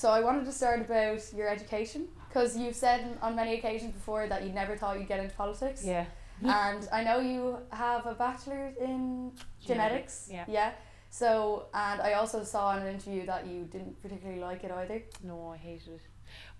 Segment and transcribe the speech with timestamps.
[0.00, 4.26] So I wanted to start about your education because you've said on many occasions before
[4.28, 5.84] that you never thought you'd get into politics.
[5.84, 6.06] Yeah.
[6.42, 9.66] and I know you have a bachelor's in genetics.
[9.66, 10.44] Genetics, yeah.
[10.48, 10.72] Yeah.
[11.10, 15.02] So and I also saw in an interview that you didn't particularly like it either.
[15.22, 16.00] No, I hated it.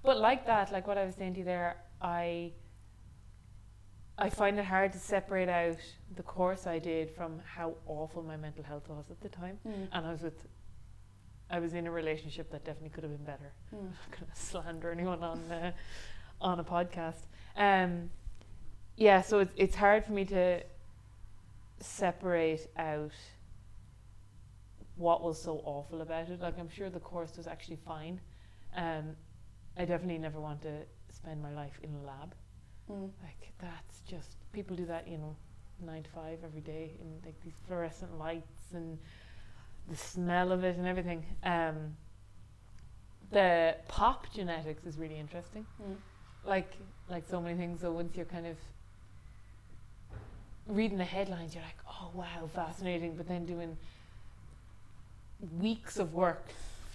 [0.02, 2.52] But like that, like what I was saying to you there, I
[4.18, 5.78] I find it hard to separate out
[6.14, 9.58] the course I did from how awful my mental health was at the time.
[9.66, 9.88] Mm.
[9.92, 10.46] And I was with
[11.50, 13.52] I was in a relationship that definitely could have been better.
[13.74, 13.78] Mm.
[13.78, 15.72] I'm not gonna slander anyone on uh,
[16.40, 17.26] on a podcast.
[17.56, 18.10] Um,
[18.96, 20.62] yeah, so it's it's hard for me to
[21.80, 23.12] separate out
[24.96, 26.40] what was so awful about it.
[26.40, 28.20] Like I'm sure the course was actually fine.
[28.76, 29.16] Um,
[29.76, 32.34] I definitely never want to spend my life in a lab.
[32.90, 33.10] Mm.
[33.22, 35.36] Like that's just people do that, you know,
[35.84, 38.98] nine to five every day in like these fluorescent lights and
[39.90, 41.26] the smell of it and everything.
[41.42, 41.96] Um,
[43.30, 45.66] the pop genetics is really interesting.
[45.82, 45.96] Mm.
[46.46, 46.72] Like
[47.08, 47.80] like so many things.
[47.80, 48.56] So once you're kind of
[50.66, 53.16] reading the headlines, you're like, oh wow, fascinating.
[53.16, 53.76] But then doing
[55.58, 56.48] weeks of work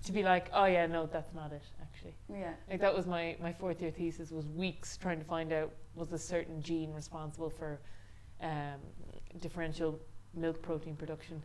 [0.06, 2.14] to be like, oh yeah, no, that's not it actually.
[2.32, 2.54] Yeah.
[2.70, 6.12] Like that was my, my fourth year thesis was weeks trying to find out was
[6.14, 7.80] a certain gene responsible for
[8.42, 8.80] um,
[9.42, 10.00] differential
[10.34, 11.42] milk protein production,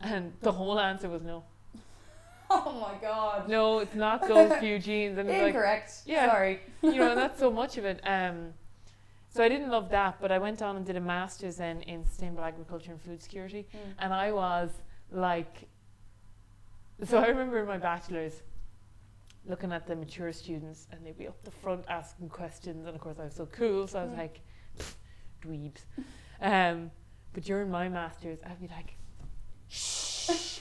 [0.00, 1.44] and the whole answer was no.
[2.50, 3.46] Oh my god.
[3.48, 5.18] No, it's not those few genes.
[5.18, 5.92] And it's like, Incorrect.
[6.06, 6.30] Yeah.
[6.30, 6.60] Sorry.
[6.82, 8.00] you know, that's so much of it.
[8.04, 8.54] Um,
[9.28, 12.06] so I didn't love that, but I went on and did a master's then in
[12.06, 13.78] sustainable agriculture and food security, Mm.
[13.98, 14.70] and I was
[15.12, 15.68] like,
[17.04, 18.42] so I remember in my bachelor's
[19.44, 23.00] looking at the mature students, and they'd be up the front asking questions, and of
[23.02, 24.18] course I was so cool, so I was Mm.
[24.18, 24.40] like,
[24.78, 24.94] "Pfft,
[25.42, 25.84] dweebs.
[26.40, 26.90] Um,
[27.34, 28.96] but during my masters, I'd be like,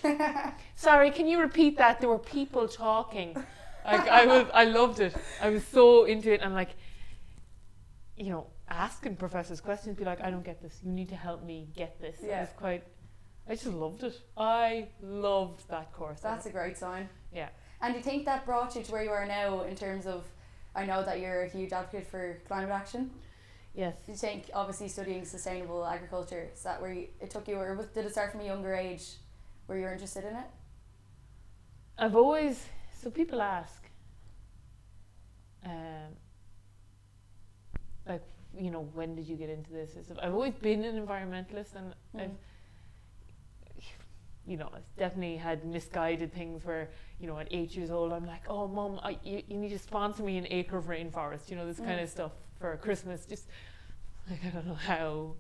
[0.76, 2.00] sorry, can you repeat that?
[2.00, 3.36] There were people talking.
[3.86, 5.16] Like I was, I loved it.
[5.42, 6.42] I was so into it.
[6.42, 6.72] and like,
[8.18, 10.80] you know, asking professors questions, be like, I don't get this.
[10.84, 12.18] You need to help me get this.
[12.22, 12.40] Yeah.
[12.40, 12.84] It was quite.
[13.50, 14.20] I just loved it.
[14.36, 16.20] I loved that course.
[16.20, 17.08] That's a great sign.
[17.34, 17.50] Yeah.
[17.82, 20.26] And do you think that brought you to where you are now in terms of
[20.78, 23.10] I know that you're a huge advocate for climate action.
[23.74, 23.96] yes.
[24.06, 27.74] Do you think obviously studying sustainable agriculture is that where you, it took you or
[27.74, 29.16] was, did it start from a younger age
[29.68, 30.48] where you were interested in it?
[31.98, 32.66] I've always
[33.02, 33.84] so people ask,
[35.66, 35.72] um,
[38.08, 38.24] like
[38.58, 39.92] you know, when did you get into this?
[40.22, 42.22] I've always been an environmentalist, and Mm.
[42.22, 42.32] I've,
[44.48, 46.90] you know, I've definitely had misguided things where
[47.20, 49.80] you know, at eight years old, I'm like, oh, mom, I, you, you need to
[49.80, 52.04] sponsor me an acre of rainforest, you know, this kind Mm.
[52.04, 53.26] of stuff for Christmas.
[53.26, 53.48] Just
[54.30, 55.36] like I don't know how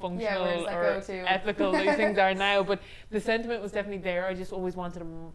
[0.00, 4.26] functional does or ethical these things are now, but the sentiment was definitely there.
[4.26, 5.32] I just always wanted to m-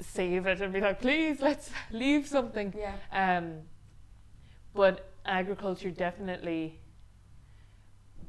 [0.00, 2.74] save it and be like, please, let's leave something.
[2.76, 2.94] Yeah.
[3.12, 3.58] Um,
[4.74, 6.80] but agriculture definitely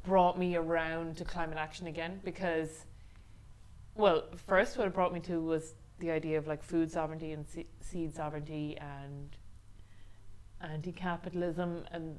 [0.04, 2.86] brought me around to climate action again because,
[3.94, 7.46] well, first what it brought me to was the idea of like food sovereignty and
[7.46, 9.36] se- seed sovereignty and
[10.60, 12.18] anti-capitalism and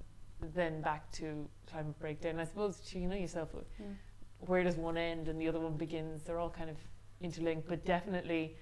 [0.53, 2.39] then back to climate breakdown.
[2.39, 3.49] I suppose you know yourself,
[4.39, 6.23] where does one end and the other one begins?
[6.23, 6.77] They're all kind of
[7.21, 8.57] interlinked, but definitely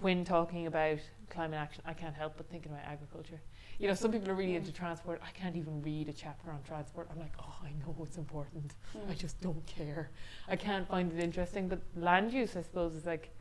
[0.00, 0.98] when talking about
[1.28, 3.40] climate action, I can't help but thinking about agriculture.
[3.78, 4.56] You know, some people are really Mm.
[4.56, 5.20] into transport.
[5.24, 7.08] I can't even read a chapter on transport.
[7.10, 8.74] I'm like, oh, I know it's important.
[8.94, 9.18] I Mm.
[9.18, 10.10] just don't care.
[10.48, 11.68] I can't find it interesting.
[11.68, 13.34] But land use, I suppose, is like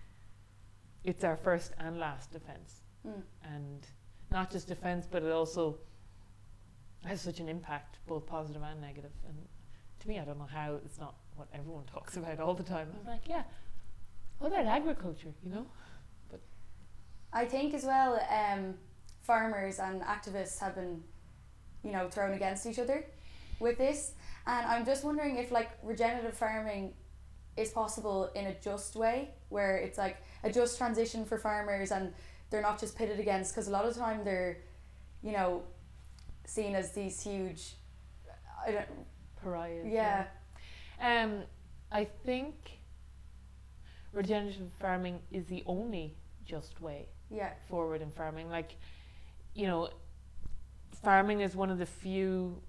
[1.04, 3.24] it's our first and last defense, Mm.
[3.44, 3.88] and
[4.32, 5.80] not just defense, but it also
[7.06, 9.12] has such an impact, both positive and negative.
[9.28, 9.38] And
[10.00, 12.90] to me, I don't know how it's not what everyone talks about all the time.
[13.00, 13.44] I'm like, yeah,
[14.40, 15.34] what about agriculture?
[15.44, 15.66] You know?
[16.30, 16.42] but
[17.32, 18.76] I think as well, um,
[19.22, 21.04] farmers and activists have been,
[21.84, 23.06] you know, thrown against each other
[23.60, 24.14] with this.
[24.48, 26.94] And I'm just wondering if like regenerative farming
[27.58, 32.14] is possible in a just way, where it's like a just transition for farmers and
[32.50, 34.58] they're not just pitted against, because a lot of the time they're,
[35.22, 35.62] you know,
[36.50, 37.76] seen as these huge,
[38.66, 38.88] I don't,
[39.42, 39.88] Pariahs.
[39.88, 40.26] yeah,
[41.02, 41.44] Um,
[41.92, 42.80] I think
[44.12, 46.16] regenerative farming is the only
[46.46, 48.50] just way yeah, forward in farming.
[48.50, 48.76] Like,
[49.54, 49.90] you know,
[51.04, 52.62] farming is one of the few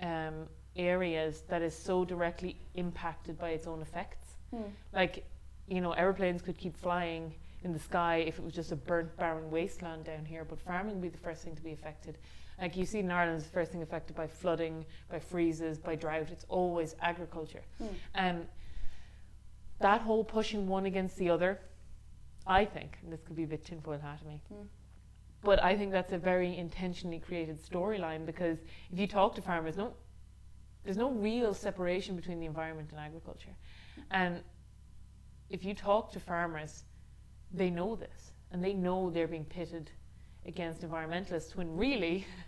[0.00, 0.46] um,
[0.76, 4.36] areas that is so directly impacted by its own effects.
[4.50, 4.62] Hmm.
[4.92, 5.24] Like,
[5.66, 7.34] you know, airplanes could keep flying
[7.64, 10.94] in the sky if it was just a burnt, barren wasteland down here, but farming
[10.94, 12.18] would be the first thing to be affected.
[12.60, 15.94] Like you see in Ireland, it's the first thing affected by flooding, by freezes, by
[15.94, 16.30] drought.
[16.30, 17.62] It's always agriculture.
[17.78, 17.86] Hmm.
[18.14, 18.40] Um,
[19.80, 21.60] that whole pushing one against the other,
[22.46, 24.66] I think, and this could be a bit tinfoil hat of me, Mm.
[25.42, 28.58] but I think that's a very intentionally created storyline because
[28.90, 29.94] if you talk to farmers, no,
[30.82, 33.54] there's no real separation between the environment and agriculture,
[34.10, 34.42] and
[35.48, 36.84] if you talk to farmers,
[37.52, 39.90] they know this and they know they're being pitted
[40.44, 42.26] against environmentalists when really,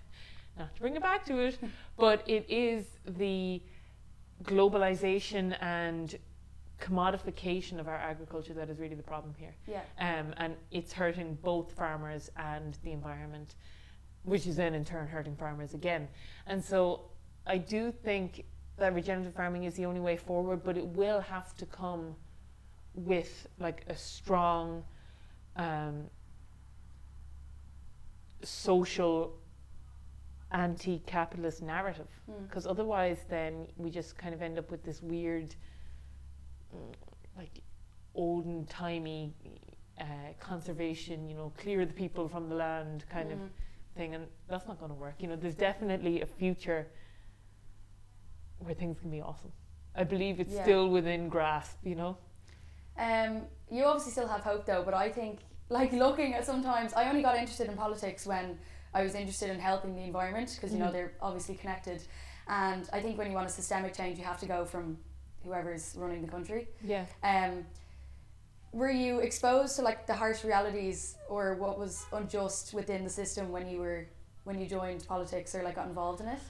[0.60, 1.58] not to bring it back to it,
[1.96, 3.60] but it is the
[4.44, 6.18] globalization and
[6.80, 9.54] commodification of our agriculture that is really the problem here.
[9.66, 9.80] Yeah.
[9.98, 13.56] Um, and it's hurting both farmers and the environment,
[14.22, 16.08] which is then in turn hurting farmers again.
[16.46, 17.02] And so
[17.46, 18.44] I do think
[18.78, 22.14] that regenerative farming is the only way forward, but it will have to come
[22.94, 24.82] with like a strong
[25.56, 26.04] um,
[28.42, 29.39] social
[30.52, 32.48] anti-capitalist narrative Mm.
[32.48, 35.54] because otherwise then we just kind of end up with this weird
[36.74, 36.92] mm,
[37.36, 37.60] like
[38.14, 39.32] olden timey
[40.00, 40.04] uh,
[40.40, 43.48] conservation you know clear the people from the land kind of Mm.
[43.96, 46.88] thing and that's not going to work you know there's definitely a future
[48.58, 49.52] where things can be awesome
[49.94, 50.62] i believe it's Yeah.
[50.62, 52.16] still within grasp you know
[52.98, 55.38] Um, you obviously still have hope though, but I think
[55.70, 58.58] like looking at sometimes I only got interested in politics when
[58.94, 60.92] I was interested in helping the environment because you know Mhm.
[60.92, 62.02] they're obviously connected,
[62.48, 64.98] and I think when you want a systemic change, you have to go from
[65.44, 66.68] whoever's running the country.
[66.82, 67.66] yeah Um,
[68.72, 73.50] were you exposed to like the harsh realities or what was unjust within the system
[73.50, 74.06] when you were
[74.44, 76.40] when you joined politics or like got involved in it,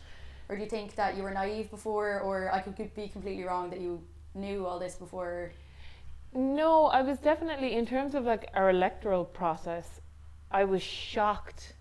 [0.48, 3.68] or do you think that you were naive before, or I could be completely wrong
[3.70, 4.02] that you
[4.34, 5.50] knew all this before?
[6.32, 10.00] No, I was definitely in terms of like our electoral process.
[10.50, 11.74] I was shocked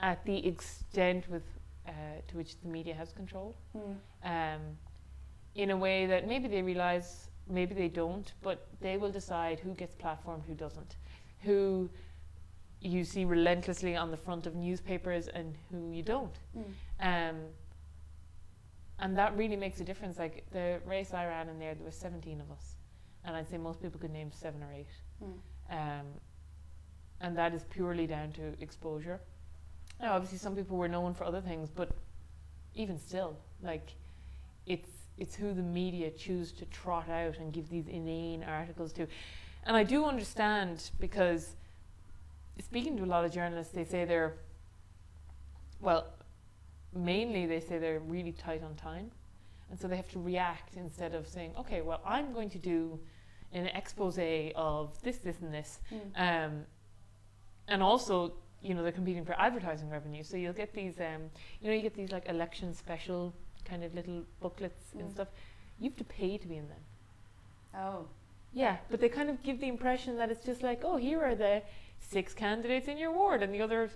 [0.00, 1.42] at the extent with
[1.86, 1.92] uh,
[2.28, 3.56] to which the media has control.
[3.72, 3.92] Hmm.
[4.24, 4.60] Um,
[5.54, 9.74] in a way that maybe they realize, maybe they don't, but they will decide who
[9.74, 10.96] gets platformed, who doesn't,
[11.40, 11.90] who
[12.80, 16.38] you see relentlessly on the front of newspapers and who you don't.
[16.56, 16.64] Mm.
[17.00, 17.36] Um,
[19.00, 20.18] and that really makes a difference.
[20.18, 22.76] Like the race I ran in there, there were 17 of us.
[23.24, 24.88] And I'd say most people could name seven or eight.
[25.22, 26.00] Mm.
[26.00, 26.06] Um,
[27.20, 29.20] and that is purely down to exposure.
[30.00, 31.90] Now, obviously, some people were known for other things, but
[32.74, 33.90] even still, like,
[34.66, 34.88] it's
[35.18, 39.06] it's who the media choose to trot out and give these inane articles to.
[39.64, 41.54] And I do understand because
[42.58, 44.34] speaking to a lot of journalists, they say they're
[45.80, 46.06] well,
[46.94, 49.10] mainly they say they're really tight on time,
[49.70, 52.98] and so they have to react instead of saying, okay, well, I'm going to do
[53.52, 54.18] an expose
[54.56, 56.46] of this, this, and this, Mm.
[56.46, 56.66] um,
[57.68, 58.32] and also,
[58.62, 60.22] you know, they're competing for advertising revenue.
[60.22, 61.30] So you'll get these, um,
[61.60, 63.34] you know, you get these like election special
[63.64, 65.12] kind of little booklets and Mm.
[65.12, 65.28] stuff.
[65.78, 66.80] You have to pay to be in them.
[67.74, 68.06] Oh.
[68.52, 71.34] Yeah, but they kind of give the impression that it's just like, oh, here are
[71.36, 71.62] the
[72.00, 73.90] six candidates in your ward, and the other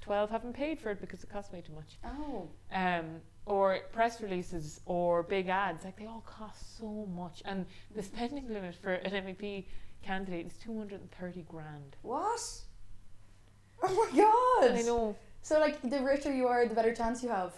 [0.00, 1.96] twelve haven't paid for it because it costs way too much.
[2.04, 2.48] Oh.
[2.72, 8.02] Um, or press releases or big ads, like they all cost so much, and the
[8.02, 9.66] spending limit for an MEP
[10.02, 11.96] candidate is two hundred and thirty grand.
[12.02, 12.40] What?
[13.82, 14.78] Oh my god.
[14.78, 17.54] I know So like the richer you are, the better chance you have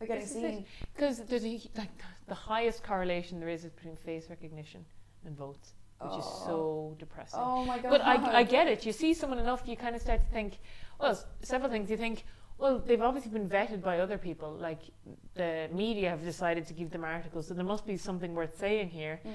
[0.00, 0.64] of getting seen.
[0.94, 1.90] because there's a, like
[2.28, 4.84] the highest correlation there is between face recognition
[5.24, 7.40] and votes, which is so depressing.
[7.42, 7.90] Oh my god.
[7.90, 8.84] But I, I get it.
[8.86, 10.58] You see someone enough, you kind of start to think,
[11.00, 11.90] well, several things.
[11.90, 12.24] You think,
[12.58, 14.52] well, they've obviously been vetted by other people.
[14.52, 14.82] Like
[15.34, 18.90] the media have decided to give them articles, so there must be something worth saying
[18.90, 19.20] here.
[19.26, 19.32] Mm.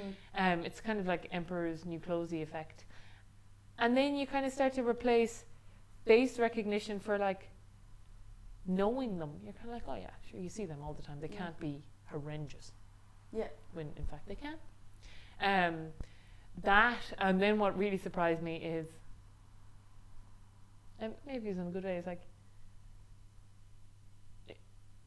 [0.53, 2.85] Um, it's kind of like Emperor's New Clothes effect.
[3.79, 5.45] And then you kind of start to replace
[6.05, 7.49] face recognition for like
[8.65, 9.31] knowing them.
[9.43, 11.19] You're kind of like, oh yeah, sure, you see them all the time.
[11.19, 11.37] They Yeah.
[11.37, 12.71] can't be horrendous.
[13.31, 13.47] Yeah.
[13.73, 14.55] When in fact they can.
[15.41, 15.87] Um,
[16.63, 18.87] that and then what really surprised me is,
[20.99, 22.21] and maybe it's in a good way, is like
[24.47, 24.57] it-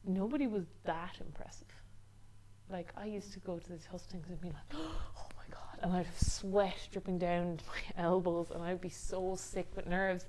[0.05, 1.67] nobody was that impressive.
[2.69, 5.93] Like I used to go to these hustings and be like, oh my god, and
[5.93, 10.25] I'd have sweat dripping down my elbows, and I'd be so sick with nerves.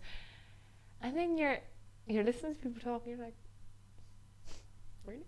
[1.03, 1.59] And then you're
[2.07, 3.37] you're listening to people talk, and you're like,
[5.07, 5.27] really?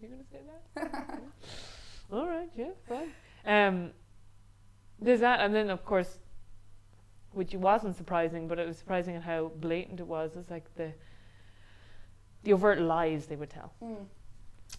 [0.00, 0.38] You're gonna say
[0.74, 1.20] that?
[2.12, 3.10] All right, yeah, fine.
[3.46, 3.90] Um,
[5.00, 6.18] there's that, and then of course,
[7.32, 10.36] which wasn't surprising, but it was surprising at how blatant it was.
[10.36, 10.92] It's like the
[12.44, 13.72] the overt lies they would tell.
[13.82, 14.06] Mm.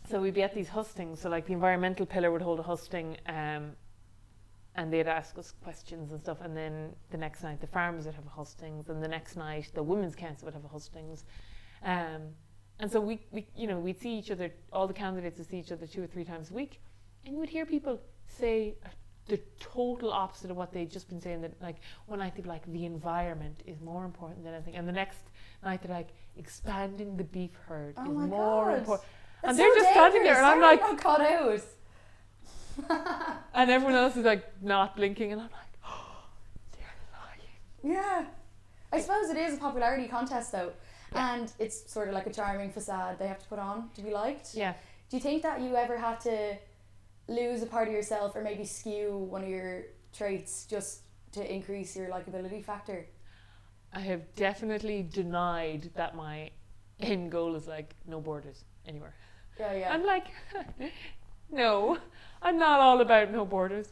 [0.09, 1.19] So we'd be at these hustings.
[1.19, 3.71] So like the environmental pillar would hold a husting, um,
[4.75, 6.37] and they'd ask us questions and stuff.
[6.41, 9.71] And then the next night the farmers would have a hustings, and the next night
[9.73, 11.23] the women's council would have a hustings.
[11.83, 12.21] Um,
[12.79, 14.51] and so we, we, you know, we'd see each other.
[14.73, 16.81] All the candidates would see each other two or three times a week,
[17.25, 18.75] and you would hear people say
[19.27, 21.41] the total opposite of what they'd just been saying.
[21.41, 21.77] That like
[22.07, 25.19] one night they'd be like the environment is more important than anything, and the next
[25.63, 28.79] night they're like expanding the beef herd Oh is more God.
[28.79, 29.09] important.
[29.41, 31.61] That's And they're so just standing there, and I'm like- caught out.
[33.53, 36.23] And everyone else is like not blinking, and I'm like, oh,
[36.73, 37.95] they're lying.
[37.97, 38.25] Yeah.
[38.91, 40.71] I suppose it is a popularity contest though.
[41.13, 44.11] And it's sort of like a charming facade they have to put on to be
[44.11, 44.53] liked.
[44.53, 44.73] Yeah.
[45.09, 46.57] Do you think that you ever had to
[47.27, 51.01] lose a part of yourself or maybe skew one of your traits just
[51.33, 53.05] to increase your likability factor?
[53.93, 56.51] I have definitely denied that my
[56.99, 59.13] end goal is like no borders anywhere.
[59.59, 59.93] Yeah, yeah.
[59.93, 60.27] I'm like,
[61.51, 61.97] no,
[62.41, 63.87] I'm not all about no borders.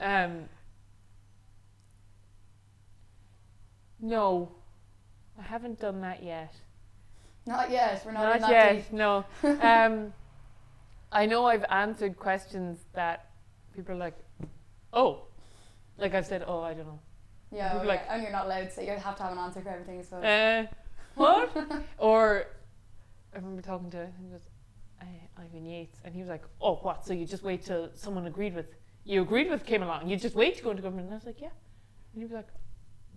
[0.00, 0.48] Um,
[4.00, 4.50] no,
[5.38, 6.54] I haven't done that yet.
[7.46, 8.02] Not yet.
[8.04, 8.92] We're not, in Not that yet, deep.
[8.92, 9.24] no.
[9.60, 10.12] Um,
[11.10, 13.30] I know I've answered questions that
[13.74, 14.16] people are like,
[14.92, 15.24] oh,
[15.98, 17.00] like I've said, oh, I don't know.
[17.50, 17.86] Yeah, okay.
[17.86, 20.02] like- and you're not allowed, so you have to have an answer for everything, I
[20.02, 20.24] suppose.
[20.24, 20.66] Uh,
[21.14, 21.52] what?
[21.98, 22.46] or
[23.34, 24.48] I remember talking to I think it was
[25.38, 27.04] Ivan Yates, and he was like, "Oh, what?
[27.04, 28.66] So you just wait till someone agreed with
[29.04, 30.08] you agreed with came along?
[30.08, 31.48] You just wait to go into government?" And I was like, "Yeah,"
[32.12, 32.48] and he was like,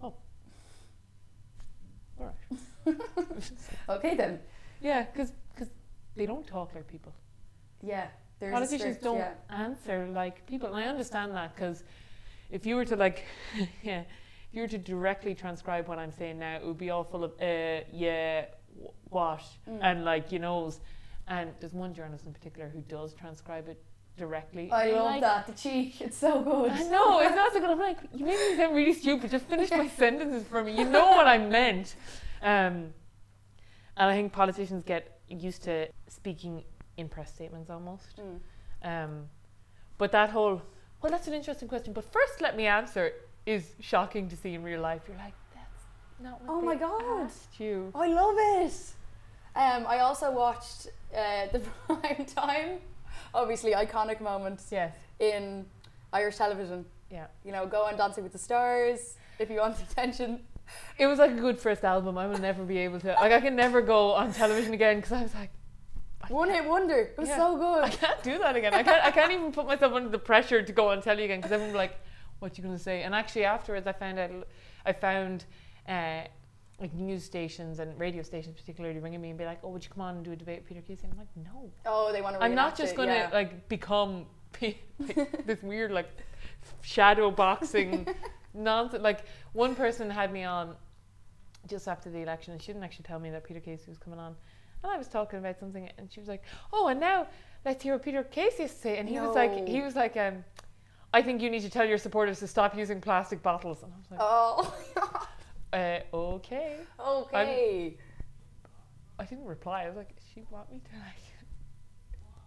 [0.02, 0.14] "Oh,
[2.20, 2.96] all right."
[3.90, 4.40] okay then.
[4.82, 5.32] yeah, because
[6.16, 7.14] they don't talk like people.
[7.82, 8.08] Yeah.
[8.40, 9.34] Politicians script, don't yeah.
[9.50, 11.84] answer like people, and I understand that because
[12.52, 13.24] if you were to like,
[13.84, 17.04] yeah, if you were to directly transcribe what I'm saying now, it would be all
[17.04, 18.46] full of uh, yeah,
[18.82, 19.80] wh- what, Mm.
[19.82, 20.80] and like you knows.
[21.28, 23.82] And there's one journalist in particular who does transcribe it
[24.18, 24.72] directly.
[24.72, 25.48] I love like, that.
[25.48, 26.02] The cheek.
[26.02, 26.72] It's so good.
[26.72, 27.70] I know it's not so good.
[27.70, 29.32] I'm like, you make me sound really stupid.
[29.32, 30.78] Just finish my sentences for me.
[30.78, 31.96] You know what I meant.
[32.42, 32.94] Um,
[33.98, 36.64] and I think politicians get used to speaking
[36.98, 38.20] in press statements almost.
[38.20, 39.04] Mm.
[39.06, 39.30] Um,
[39.98, 40.62] but that whole,
[41.02, 41.94] well, that's an interesting question.
[41.94, 43.12] But first, let me answer
[43.46, 45.02] is shocking to see in real life.
[45.08, 45.84] You're like, that's
[46.22, 47.30] not what Oh my God.
[47.58, 47.92] you.
[47.96, 48.74] I love it.
[49.56, 52.80] Um, I also watched uh, the prime time,
[53.34, 54.94] obviously iconic moment Yes.
[55.20, 55.66] in
[56.14, 56.86] Irish television.
[57.12, 57.28] Yeah.
[57.44, 60.42] You know, go on Dancing with the Stars if you want attention.
[60.98, 62.18] It was like a good first album.
[62.18, 65.12] I will never be able to, like, I can never go on television again because
[65.12, 65.52] I was like,
[66.24, 66.96] I One hit wonder.
[66.98, 67.38] It was Yeah.
[67.38, 67.84] so good.
[67.84, 68.74] I can't do that again.
[68.74, 69.04] I can't.
[69.06, 71.74] I can't even put myself under the pressure to go on telly again because everyone
[71.74, 72.00] will like,
[72.40, 74.32] "What you gonna say?" And actually, afterwards, I found out.
[74.88, 75.46] I found
[75.88, 76.22] uh,
[76.80, 79.90] like news stations and radio stations, particularly, ringing me and be like, "Oh, would you
[79.90, 82.22] come on and do a debate with Peter Casey?" And I'm like, "No, Oh, they
[82.22, 82.44] want to.
[82.44, 83.30] I'm not just gonna yeah.
[83.34, 86.10] like become pe- like, this weird like
[86.82, 88.08] shadow boxing
[88.54, 90.76] nonsense." Like one person had me on
[91.68, 94.20] just after the election, and she didn't actually tell me that Peter Casey was coming
[94.20, 94.36] on.
[94.84, 97.28] And I was talking about something, and she was like, "Oh, and now
[97.64, 100.18] let's hear what Peter Casey has to say." And he was like, "He was like,
[100.18, 100.44] um,
[101.14, 103.98] I think you need to tell your supporters to stop using plastic bottles." And I
[103.98, 104.76] was like, Oh.
[105.74, 107.98] Uh, "Okay." okay.
[109.18, 109.84] I didn't reply.
[109.84, 111.16] I was like, "She want me to like."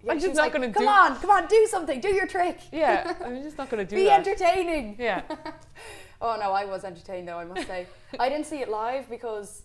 [0.04, 2.00] Yeah, I'm just not like, gonna Come do- on, come on, do something.
[2.00, 2.60] Do your trick.
[2.70, 3.98] Yeah, I'm just not gonna do it.
[3.98, 4.20] Be that.
[4.26, 4.96] entertaining.
[4.98, 5.22] yeah,
[6.20, 7.38] Oh no, I was entertained though.
[7.38, 7.86] I must say,
[8.20, 9.62] I didn't see it live because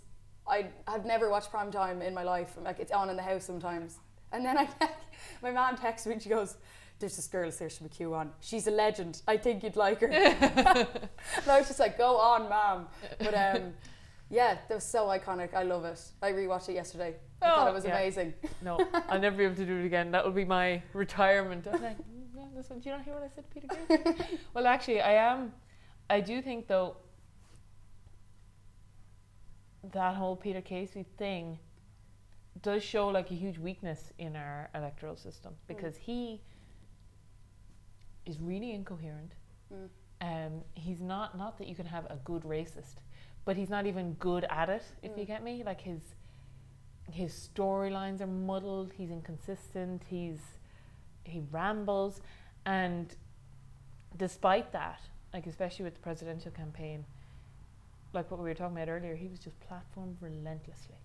[0.47, 2.55] I have never watched prime time in my life.
[2.63, 3.99] Like it's on in the house sometimes,
[4.31, 4.67] and then I,
[5.43, 6.57] my mom texts me and she goes,
[7.03, 8.31] "There's this girl Saoirse McHugh on.
[8.39, 9.21] She's a legend.
[9.27, 10.87] I think you'd like her." and
[11.47, 12.87] I was just like, "Go on, mom."
[13.19, 13.73] But um,
[14.29, 15.53] yeah, that was so iconic.
[15.53, 15.99] I love it.
[16.21, 17.15] I rewatched it yesterday.
[17.41, 17.97] I thought Oh, it was yeah.
[17.97, 18.33] amazing.
[18.61, 18.79] no,
[19.09, 20.11] I'll never be able to do it again.
[20.11, 21.67] That will be my retirement.
[21.67, 24.37] I'm like, "Mm, yeah, listen, do you not hear what I said, to Peter Casey?
[24.53, 25.51] well, actually, I am.
[26.09, 26.95] I do think though
[29.91, 31.59] that whole Peter Casey thing
[32.61, 36.39] does show like a huge weakness in our electoral system because he
[38.25, 39.33] is really incoherent.
[39.73, 39.89] Mm.
[40.21, 42.95] Um, he's not not that you can have a good racist,
[43.45, 44.83] but he's not even good at it.
[45.01, 45.27] If you Mm.
[45.27, 46.15] get me, like his
[47.11, 48.93] his storylines are muddled.
[48.93, 50.03] He's inconsistent.
[50.09, 50.39] He's
[51.25, 52.21] he rambles,
[52.65, 53.15] and
[54.17, 54.99] despite that,
[55.33, 57.05] like especially with the presidential campaign,
[58.13, 60.95] like what we were talking about earlier, he was just platformed relentlessly,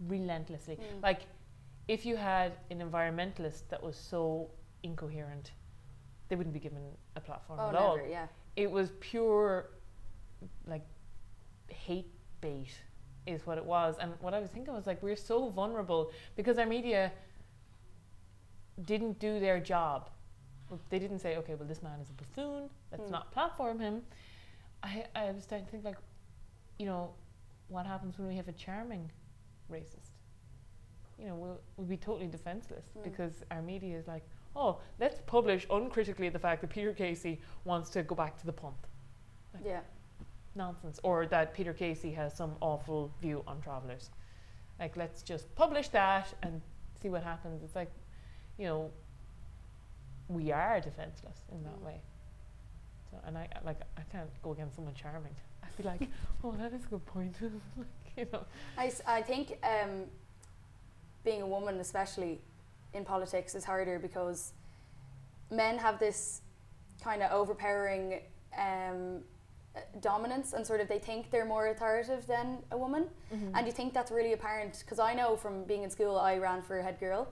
[0.00, 0.76] relentlessly.
[0.76, 1.02] Mm.
[1.02, 1.22] Like
[1.88, 4.50] if you had an environmentalist that was so
[4.82, 5.52] incoherent,
[6.32, 6.80] they wouldn't be given
[7.14, 7.98] a platform Oh, at all.
[8.08, 8.26] Yeah.
[8.56, 9.68] it was pure
[10.66, 10.80] like
[11.68, 12.06] hate
[12.40, 12.72] bait
[13.26, 16.56] is what it was and what i was thinking was like we're so vulnerable because
[16.56, 17.12] our media
[18.86, 20.08] didn't do their job
[20.88, 23.12] they didn't say okay well this man is a buffoon let's Hmm.
[23.12, 24.00] not platform him
[24.82, 25.98] I, I was starting to think like
[26.78, 27.10] you know
[27.68, 29.10] what happens when we have a charming
[29.70, 30.12] racist
[31.18, 33.02] you know we'll, we'll be totally defenseless Hmm.
[33.02, 34.24] because our media is like
[34.54, 38.52] oh, let's publish uncritically the fact that Peter Casey wants to go back to the
[38.52, 38.86] pump.
[39.64, 39.80] Yeah.
[40.54, 41.00] Nonsense.
[41.02, 44.10] Or that Peter Casey has some awful view on travellers.
[44.78, 46.60] Like, let's just publish that and
[47.00, 47.62] see what happens.
[47.62, 47.90] It's like,
[48.58, 48.90] you know,
[50.28, 51.86] we are defenseless in that Mm.
[51.86, 52.00] way.
[53.10, 55.34] So, and I like, I can't go against someone charming.
[55.62, 56.08] I'd be like,
[56.44, 57.36] oh, that is a good point.
[57.76, 58.44] like, you know.
[58.78, 60.04] I, I think um,
[61.24, 62.40] being a woman, especially
[62.94, 64.52] in politics, is harder because
[65.50, 66.42] men have this
[67.02, 68.20] kind of overpowering
[68.58, 69.22] um,
[70.00, 73.06] dominance and sort of they think they're more authoritative than a woman.
[73.54, 76.62] And you think that's really apparent because I know from being in school, I ran
[76.62, 77.28] for head girl,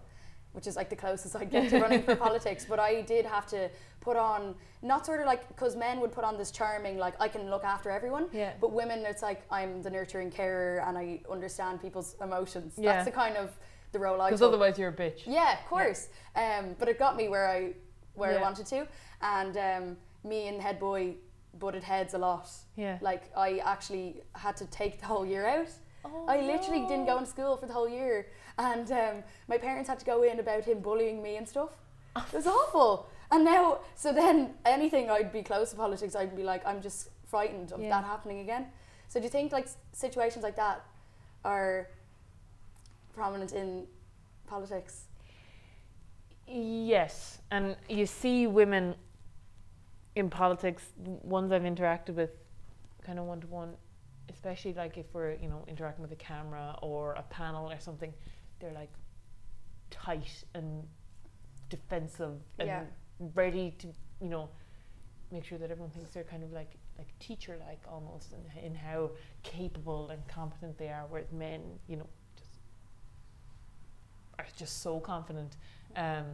[0.52, 2.66] which is like the closest I get to running for politics.
[2.68, 3.68] But I did have to
[4.00, 7.28] put on, not sort of like, because men would put on this charming, like, I
[7.28, 8.26] can look after everyone.
[8.32, 8.52] Yeah.
[8.60, 12.74] But women, it's like, I'm the nurturing carer and I understand people's emotions.
[12.78, 12.94] Yeah.
[12.94, 13.50] That's the kind of
[13.92, 15.22] the role I Because otherwise you're a bitch.
[15.26, 16.08] Yeah, of course.
[16.36, 17.74] Um, but it got me where I
[18.14, 18.38] where Yeah.
[18.38, 18.86] I wanted to,
[19.22, 21.16] and um, me and the head boy
[21.58, 22.48] butted heads a lot.
[22.76, 22.98] Yeah.
[23.00, 25.68] Like I actually had to take the whole year out.
[26.04, 27.18] Oh, I literally didn't go no.
[27.18, 28.26] in school for the whole year,
[28.58, 31.70] and um, my parents had to go in about him bullying me and stuff.
[32.16, 33.08] It was awful.
[33.30, 37.10] And now, so then anything I'd be close to politics, I'd be like, I'm just
[37.26, 37.90] frightened of Yeah.
[37.90, 38.66] that happening again.
[39.08, 40.84] So do you think like situations like that
[41.44, 41.88] are
[43.14, 43.86] prominent in
[44.46, 45.06] politics?
[46.46, 48.94] Yes, and you see women
[50.16, 52.30] in politics, ones I've interacted with,
[53.04, 53.74] kind of one to one,
[54.28, 58.12] especially like if we're you know interacting with a camera or a panel or something,
[58.58, 58.90] they're like
[59.90, 60.84] tight and
[61.68, 62.82] defensive and Yeah.
[63.34, 63.86] ready to
[64.20, 64.48] you know
[65.30, 68.74] make sure that everyone thinks they're kind of like like teacher like almost in, in
[68.74, 69.10] how
[69.44, 72.06] capable and competent they are, whereas men you know
[74.40, 75.56] are just so confident.
[75.96, 76.24] Um,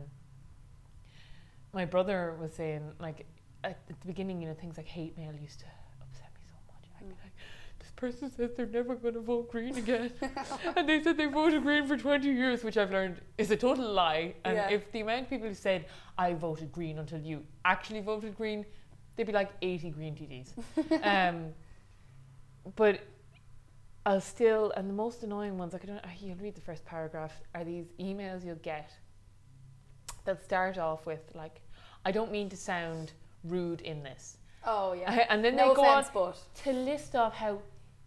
[1.72, 3.26] my brother was saying like
[3.64, 5.66] at the beginning, you know, things like hate mail used to
[6.00, 6.84] upset me so much.
[6.98, 7.18] I'd be Mm.
[7.25, 7.32] like,
[7.78, 10.10] this person says they're never going to vote green again,
[10.76, 13.90] and they said they voted green for twenty years, which I've learned is a total
[13.92, 14.34] lie.
[14.45, 14.71] And Yeah.
[14.71, 18.64] if the amount of people who said I voted green until you actually voted green,
[19.16, 20.50] they'd be like eighty green TDs.
[21.02, 21.52] um,
[22.76, 23.00] but
[24.06, 27.34] I'll still, and the most annoying ones, like I don't, you'll read the first paragraph,
[27.54, 28.90] are these emails you'll get
[30.25, 31.60] that start off with like,
[32.04, 33.12] I don't mean to sound
[33.45, 35.26] rude in this, Oh yeah.
[35.30, 37.60] and then no they go offense, on but to list off how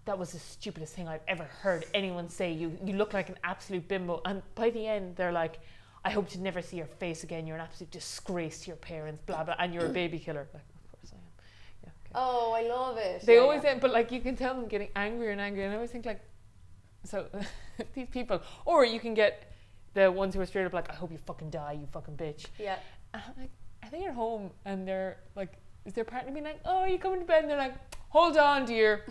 [0.05, 2.51] that was the stupidest thing I've ever heard anyone say.
[2.51, 5.59] You you look like an absolute bimbo, and by the end they're like,
[6.03, 7.45] I hope to never see your face again.
[7.45, 10.47] You're an absolute disgrace to your parents, blah blah, and you're a baby killer.
[10.53, 11.21] Like, of course I am.
[11.83, 11.89] Yeah.
[11.89, 11.98] Okay.
[12.15, 13.25] Oh, I love it.
[13.25, 13.71] They Yeah, always yeah.
[13.71, 16.05] end, but like you can tell them getting angrier and angrier, and I always think
[16.05, 16.21] like,
[17.03, 17.27] so
[17.93, 19.51] these people, or you can get
[19.93, 22.45] the ones who are straight up like, I hope you fucking die, you fucking bitch.
[22.59, 22.77] Yeah.
[23.13, 23.51] And I'm like,
[23.83, 25.53] are they at home and they're like,
[25.85, 27.41] is their partner being like, oh, are you coming to bed?
[27.43, 27.75] And they're like,
[28.09, 29.05] hold on, dear.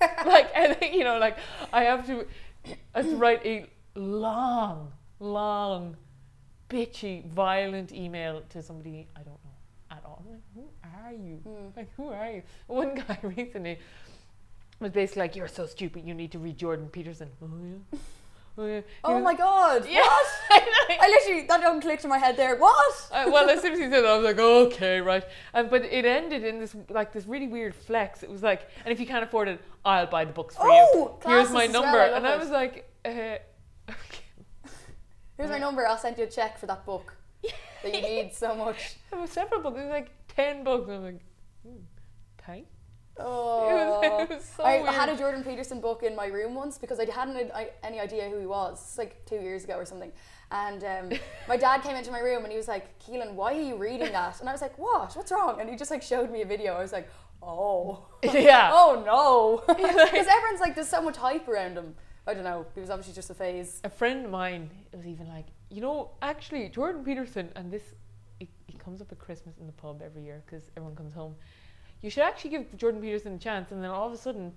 [0.26, 1.36] like, and then, you know, like
[1.72, 2.26] I have to,
[2.94, 5.96] I have to write a long, long,
[6.68, 9.56] bitchy, violent email to somebody I don't know
[9.90, 10.24] at all.
[10.24, 10.69] I'm like,
[11.06, 11.40] are you?
[11.46, 11.76] Mm.
[11.76, 12.42] Like, who are you?
[12.66, 13.78] One guy recently
[14.80, 16.04] was basically like, "You're so stupid.
[16.06, 18.00] You need to read Jordan Peterson." Oh yeah.
[18.58, 18.80] Oh yeah.
[19.04, 19.86] Oh was- my god.
[19.88, 20.00] Yeah.
[20.00, 20.26] What?
[20.50, 20.98] I.
[21.00, 22.56] I literally that don't clicked in my head there.
[22.56, 23.08] What?
[23.12, 25.24] I, well, as soon as he said that, I was like, okay, right.
[25.54, 28.22] Um, but it ended in this like this really weird flex.
[28.22, 30.72] It was like, and if you can't afford it, I'll buy the books for you.
[30.72, 33.40] Oh, Here's my as well, number, I and I was like, uh, okay.
[35.36, 35.86] Here's my number.
[35.86, 37.14] I'll send you a check for that book
[37.82, 38.96] that you need so much.
[39.10, 39.78] There were several books.
[39.78, 40.88] It was like ten books.
[40.88, 41.22] And I was like,
[41.62, 41.82] hmm,
[42.46, 42.70] thanks.
[43.18, 44.00] Oh.
[44.22, 44.94] it was so I weird.
[44.94, 48.28] had a Jordan Peterson book in my room once because I hadn't I, any idea
[48.28, 48.80] who he was.
[48.80, 50.12] It's like two years ago or something.
[50.50, 53.60] And um, my dad came into my room and he was like, Keelan, why are
[53.60, 54.40] you reading that?
[54.40, 55.14] And I was like, what?
[55.14, 55.60] What's wrong?
[55.60, 56.74] And he just like showed me a video.
[56.74, 57.08] I was like,
[57.42, 58.06] oh.
[58.22, 58.70] yeah.
[58.72, 59.74] oh no.
[59.74, 61.94] Because everyone's like, there's so much hype around him.
[62.26, 62.66] I don't know.
[62.76, 63.80] It was obviously just a phase.
[63.82, 67.88] a friend of mine was even like, you know, actually, Jordan Peterson, and this, it,
[67.92, 68.09] it
[68.90, 71.36] comes up at Christmas in the pub every year because everyone comes home.
[72.02, 74.52] You should actually give Jordan Peterson a chance, and then all of a sudden,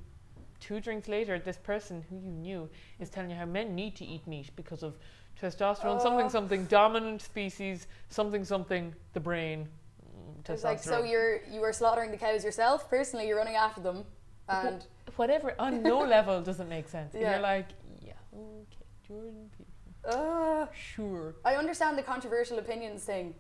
[0.60, 2.67] two drinks later, this person who you knew
[3.00, 4.98] is telling you how men need to eat meat because of
[5.39, 6.30] testosterone, something Oh.
[6.30, 9.67] something, dominant species, something something, the brain.
[10.02, 12.89] mm, It's like, so you're you were slaughtering the cows yourself.
[12.89, 14.04] Personally, you're running after them,
[14.50, 14.84] and
[15.15, 17.13] Whatever, on no level does it make sense.
[17.13, 17.34] Yeah.
[17.34, 17.67] You're like,
[18.02, 20.19] yeah, okay, Jordan Peterson.
[20.22, 21.36] uh, Sure.
[21.46, 23.36] I understand the controversial opinions thing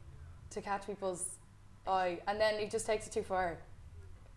[0.53, 1.37] to catch people's
[1.87, 3.57] eye, and then it just takes it too far.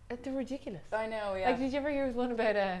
[0.09, 0.83] Uh, They're ridiculous.
[0.91, 1.49] I know, yeah.
[1.49, 2.77] Like, did you ever hear one about uh,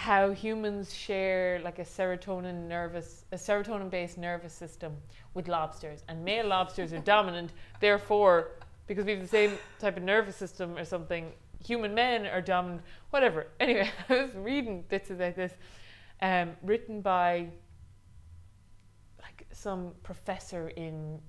[0.00, 4.96] how humans share like a serotonin nervous a serotonin based nervous system
[5.34, 8.52] with lobsters and male lobsters are dominant therefore
[8.86, 12.80] because we have the same type of nervous system or something human men are dominant
[13.10, 15.52] whatever anyway i was reading bits about this
[16.22, 17.46] um, written by
[19.20, 21.20] like some professor in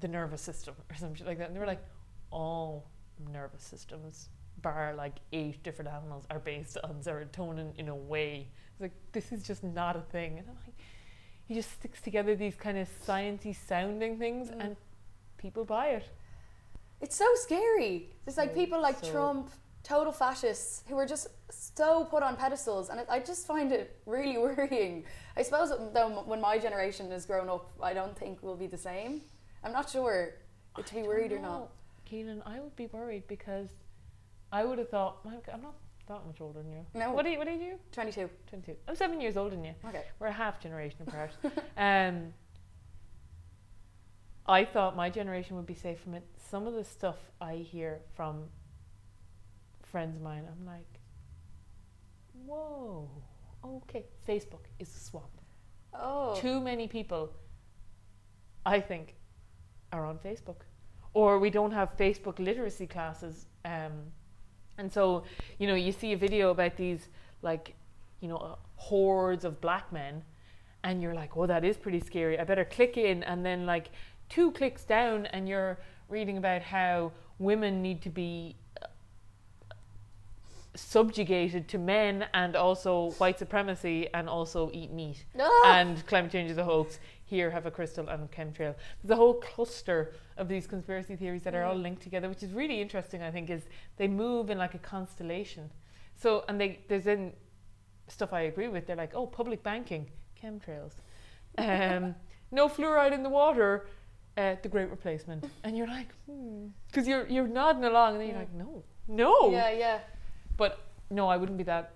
[0.00, 1.84] the nervous system or something like that and they were like
[2.30, 2.90] all
[3.32, 4.28] nervous systems
[4.62, 8.48] bar like eight different animals are based on serotonin in a way.
[8.72, 10.38] It's like this is just not a thing.
[10.38, 10.74] And I'm like,
[11.44, 14.60] he just sticks together these kind of sciencey sounding things, Mm.
[14.64, 14.76] and
[15.36, 16.08] people buy it.
[17.02, 18.10] It's so scary.
[18.24, 19.50] There's like So- people like so- Trump,
[19.82, 24.00] total fascists, who are just so put on pedestals, and it, I just find it
[24.06, 25.04] really worrying.
[25.36, 28.78] I suppose though when my generation has grown up, I don't think we'll be the
[28.78, 29.20] same.
[29.66, 30.34] I'm not sure
[30.76, 31.58] to be worried or don't not.
[31.60, 31.68] know.
[32.08, 33.68] Keelan, I would be worried because
[34.52, 35.74] I would have thought "My g- I'm not
[36.06, 36.86] that much older than you.
[36.94, 37.10] No.
[37.10, 37.38] What do you?
[37.38, 37.78] What do you do?
[37.90, 38.30] 22.
[38.48, 38.76] Twenty-two.
[38.86, 39.74] I'm seven years older than you.
[39.88, 40.04] Okay.
[40.20, 41.32] We're a half generation apart.
[41.76, 42.32] um,
[44.46, 46.22] I thought my generation would be safe from it.
[46.36, 48.44] Some of the stuff I hear from
[49.82, 51.00] friends of mine, I'm like,
[52.44, 53.10] whoa,
[53.64, 54.04] okay.
[54.28, 55.26] Facebook is a swamp.
[55.92, 56.36] Oh.
[56.36, 57.32] Too many people,
[58.64, 59.15] I think,
[59.96, 60.60] are on Facebook.
[61.14, 63.46] Or we don't have Facebook literacy classes.
[63.64, 63.92] Um,
[64.78, 65.24] and so,
[65.58, 67.08] you know, you see a video about these,
[67.40, 67.74] like,
[68.20, 70.22] you know, uh, hordes of black men,
[70.84, 72.38] and you're like, oh, that is pretty scary.
[72.38, 73.22] I better click in.
[73.22, 73.86] And then, like,
[74.28, 75.78] two clicks down, and you're
[76.08, 78.86] reading about how women need to be uh,
[80.74, 85.24] subjugated to men and also white supremacy and also eat meat
[85.64, 87.00] and climate change is a hoax.
[87.28, 88.74] Here have a crystal and a chemtrail.
[89.02, 91.82] There's a whole cluster of these conspiracy theories that are all Mm.
[91.82, 93.20] linked together, which is really interesting.
[93.22, 93.62] I think is
[93.96, 95.70] they move in like a constellation.
[96.14, 97.32] So and they there's then
[98.08, 98.86] stuff I agree with.
[98.86, 100.08] They're like, oh, public banking,
[100.40, 100.92] chemtrails,
[101.58, 102.14] um,
[102.52, 103.88] no fluoride in the water,
[104.36, 106.08] uh, the Great Replacement, and you're like,
[106.86, 108.46] because you're you're nodding along, and then you're Mm.
[108.46, 109.98] like, no, no, Yeah, yeah.
[110.56, 110.78] but
[111.10, 111.92] no, I wouldn't be that.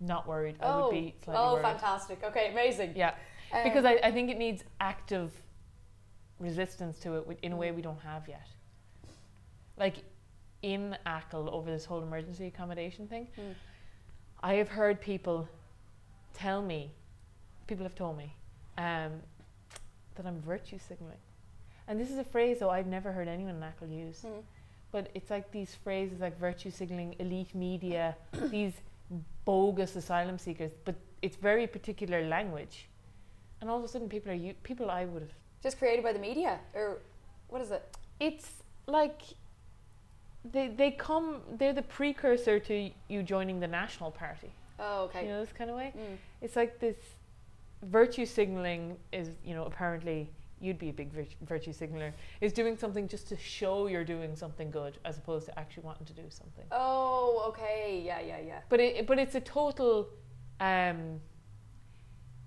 [0.00, 0.56] Not worried.
[0.60, 0.82] I oh.
[0.84, 1.62] would be slightly oh, worried.
[1.62, 2.22] fantastic.
[2.22, 2.92] Okay, amazing.
[2.94, 3.14] Yeah,
[3.52, 5.32] Um, because I, I think it needs active
[6.38, 8.46] resistance to it in a way we don't have yet.
[9.76, 9.96] Like
[10.62, 13.54] in Achill over this whole emergency accommodation thing, Mm.
[14.42, 15.48] I have heard people
[16.34, 16.90] tell me,
[17.66, 18.34] people have told me,
[18.76, 19.12] um,
[20.14, 21.18] that I'm virtue signaling.
[21.88, 24.22] And this is a phrase though I've never heard anyone in Achill use.
[24.26, 24.42] Mm.
[24.92, 28.16] But it's like these phrases like virtue signaling, elite media,
[28.50, 28.74] these
[29.44, 32.88] bogus asylum seekers, but it's very particular language.
[33.60, 36.12] And all of a sudden people are you people I would have Just created by
[36.12, 36.98] the media, or
[37.48, 37.82] what is it?
[38.18, 38.50] it's
[38.86, 39.20] like
[40.52, 44.50] they they come they're the precursor to you joining the national party.
[44.78, 45.22] Oh, okay.
[45.24, 45.92] You know this kind of way?
[45.96, 46.16] Mm.
[46.42, 46.96] It's like this
[47.82, 50.28] virtue signaling is, you know, apparently
[50.60, 54.34] you'd be a big virtue, virtue signaler is doing something just to show you're doing
[54.34, 56.64] something good as opposed to actually wanting to do something.
[56.70, 58.02] Oh, okay.
[58.04, 58.60] Yeah, yeah, yeah.
[58.68, 60.08] But it, but it's a total,
[60.60, 61.20] um,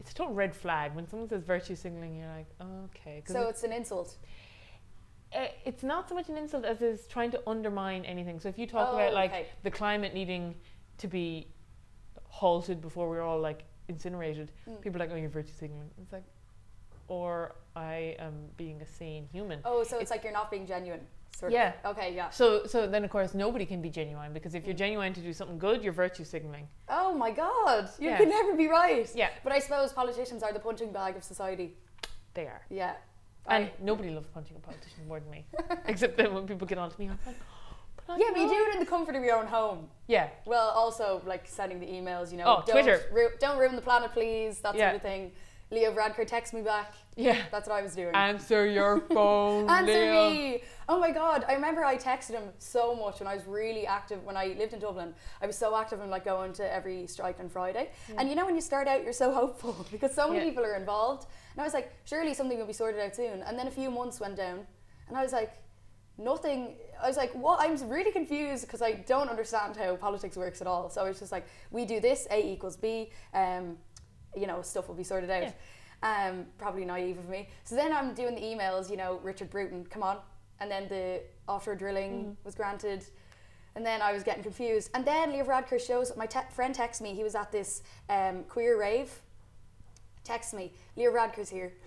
[0.09, 2.17] it's a total red flag when someone says virtue signaling.
[2.17, 2.47] You're like,
[2.85, 3.21] okay.
[3.27, 4.17] So it- it's an insult.
[5.35, 8.39] uh, it's not so much an insult as is trying to undermine anything.
[8.39, 9.45] So if you talk Oh, about like okay.
[9.61, 10.55] the climate needing
[10.97, 11.47] to be
[12.27, 14.81] halted before we're all like incinerated, Mm.
[14.81, 15.91] people are like, oh, you're virtue signaling.
[16.01, 16.23] It's like,
[17.07, 19.61] or I am being a sane human.
[19.65, 21.05] Oh, so it's, It's- like you're not being genuine.
[21.39, 21.71] Sort Yeah.
[21.85, 21.97] Of.
[21.97, 22.29] Okay, yeah.
[22.31, 24.85] So, so then of course nobody can be genuine because if you're Mm.
[24.85, 26.67] genuine to do something good, you're virtue signaling.
[26.89, 28.17] Oh my God, you Yeah.
[28.17, 29.09] can never be right.
[29.15, 31.77] Yeah, But I suppose politicians are the punching bag of society.
[32.35, 32.61] they are.
[32.69, 32.93] Yeah.
[33.47, 35.45] And I- nobody loves punching a politician more than me.
[35.87, 37.35] Except then when people get on to me, I'm like,
[38.05, 39.89] but yeah, but you do it in the comfort of your own home.
[40.07, 42.45] Yeah, Well, also like sending the emails, you know.
[42.47, 43.01] Oh, don't Twitter.
[43.11, 44.59] Ru- don't ruin the planet, please.
[44.59, 44.89] That Yeah.
[44.89, 45.31] sort of thing.
[45.71, 46.93] Leo Varadkar text me back.
[47.15, 47.43] yeah.
[47.51, 48.15] That's what I was doing.
[48.15, 50.63] Answer your phone, Answer me!
[50.87, 54.23] Oh my god, I remember I texted him so much when I was really active
[54.23, 55.13] when I lived in Dublin.
[55.41, 57.89] I was so active in like going to every strike on Friday.
[58.17, 60.45] And you know when you start out you're so hopeful because so many Yeah.
[60.49, 61.27] people are involved.
[61.53, 63.43] And I was like, surely something will be sorted out soon.
[63.43, 64.65] And then a few months went down
[65.07, 65.53] and I was like,
[66.17, 70.59] nothing I was like, what I'm really confused because I don't understand how politics works
[70.59, 70.89] at all.
[70.89, 73.77] So I was just like we do this, A equals B, um,
[74.35, 75.43] you know, stuff will be sorted out.
[75.43, 75.51] Yeah.
[76.31, 77.49] Um, probably naive of me.
[77.63, 80.17] So then I'm doing the emails, you know, Richard Bruton, come on.
[80.61, 82.35] And then the offshore drilling Mhm.
[82.45, 83.05] was granted.
[83.75, 84.89] And then I was getting confused.
[84.93, 87.13] And then Leo Varadkar shows my te- friend texts me.
[87.13, 89.21] He was at this um, queer rave.
[90.23, 91.73] Texts me, Leo Varadkar's here.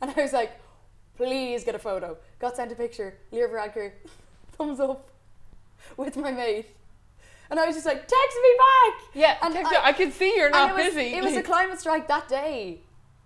[0.00, 0.60] And I was like,
[1.16, 2.18] please get a photo.
[2.38, 3.14] Got sent a picture.
[3.30, 3.92] Leo Varadkar,
[4.52, 5.08] thumbs up,
[5.96, 6.66] with my mate.
[7.50, 9.00] And I was just like, text me back.
[9.14, 9.88] Yeah, And I-.
[9.88, 11.14] I, can see you're not it was, busy.
[11.14, 12.80] It was a climate strike that day.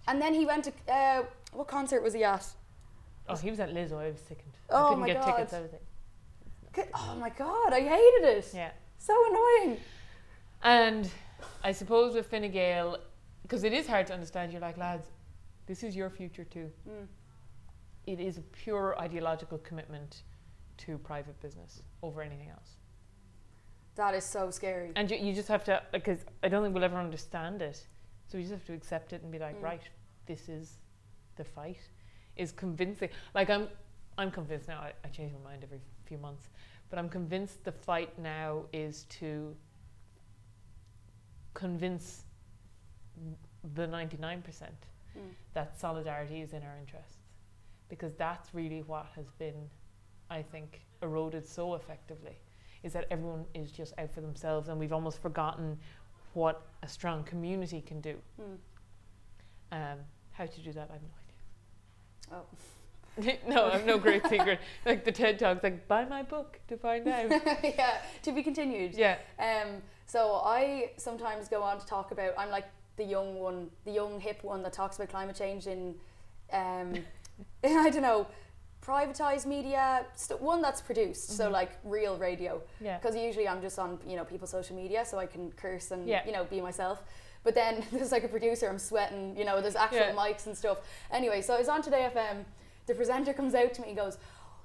[0.06, 2.46] And then he went to, uh, what concert was he at?
[3.28, 3.98] oh, he was at Lizzo.
[3.98, 4.52] I was sickened.
[4.70, 5.26] Oh I couldn't my get God.
[5.36, 5.52] tickets.
[5.54, 5.82] I was like,
[6.72, 8.50] Good- Oh my god, I hated it.
[8.54, 8.70] yeah.
[8.98, 9.78] So annoying.
[10.62, 11.10] And
[11.62, 12.98] I suppose with Fine Gael,
[13.42, 15.08] because it is hard to understand, you're like, lads,
[15.66, 16.70] this is your future too.
[16.88, 17.06] Mm.
[18.06, 20.22] It is a pure ideological commitment
[20.78, 22.77] to private business over anything else.
[23.98, 24.92] That is so scary.
[24.94, 27.84] And you, you just have to, because I don't think we'll ever understand it.
[28.28, 29.64] So you just have to accept it and be like, Mm.
[29.64, 29.82] right,
[30.26, 30.78] this is
[31.34, 31.80] the fight.
[32.36, 33.08] Is convincing.
[33.34, 33.66] Like, I'm,
[34.16, 36.48] I'm convinced now, I, I change my mind every few months,
[36.90, 39.56] but I'm convinced the fight now is to
[41.54, 42.24] convince
[43.74, 44.42] the 99%
[45.16, 45.20] Mm.
[45.54, 47.16] that solidarity is in our interests.
[47.88, 49.68] Because that's really what has been,
[50.30, 52.36] I think, eroded so effectively,
[52.82, 55.78] is that everyone is just out for themselves and we've almost forgotten
[56.34, 58.14] what a strong community can do.
[58.40, 58.56] Mm.
[59.70, 59.98] Um,
[60.32, 62.40] how to do that, I have no idea.
[62.40, 63.48] Oh.
[63.48, 64.60] no, I have no great secret.
[64.86, 67.30] Like the TED Talks, like, buy my book to find out.
[67.62, 68.94] yeah, to be continued.
[68.94, 69.18] yeah.
[69.38, 72.34] Um, so I sometimes go on to talk about.
[72.38, 75.94] I'm like the young one, the young hip one that talks about climate change in,
[76.52, 76.94] um,
[77.64, 78.26] I don't know,
[78.88, 80.04] privatized media.
[80.14, 81.52] St- one that's produced, so Mhm.
[81.52, 82.62] like real radio.
[82.80, 82.96] Yeah.
[82.98, 86.08] Because usually I'm just on you know people's social media, so I can curse and
[86.08, 86.24] Yeah.
[86.26, 87.02] you know be myself.
[87.44, 89.36] But then there's like a producer, I'm sweating.
[89.36, 90.12] You know, there's actual Yeah.
[90.14, 90.78] mics and stuff.
[91.10, 92.44] Anyway, so I was on Today FM.
[92.86, 94.16] The presenter comes out to me and goes,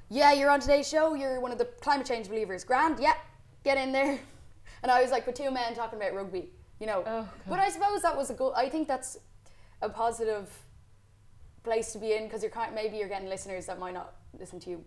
[0.09, 1.13] "Yeah, you're on today's show.
[1.13, 2.63] You're one of the climate change believers.
[2.63, 3.15] Grand, yeah,
[3.63, 4.19] get in there."
[4.83, 7.03] And I was like, with two men talking about rugby, you know.
[7.07, 8.51] Oh, But I suppose that was a good.
[8.53, 9.17] I think that's
[9.81, 10.49] a positive
[11.63, 12.73] place to be in because you're kind.
[12.75, 14.83] Maybe you're getting listeners that might not listen to you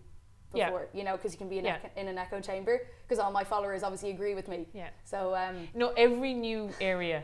[0.53, 0.67] Yeah.
[0.67, 1.75] before, you know, because you can be in, Yeah.
[1.83, 2.87] echo, in an echo chamber.
[3.03, 4.67] Because all my followers obviously agree with me.
[4.73, 4.89] yeah.
[5.03, 7.23] So um, No, every new area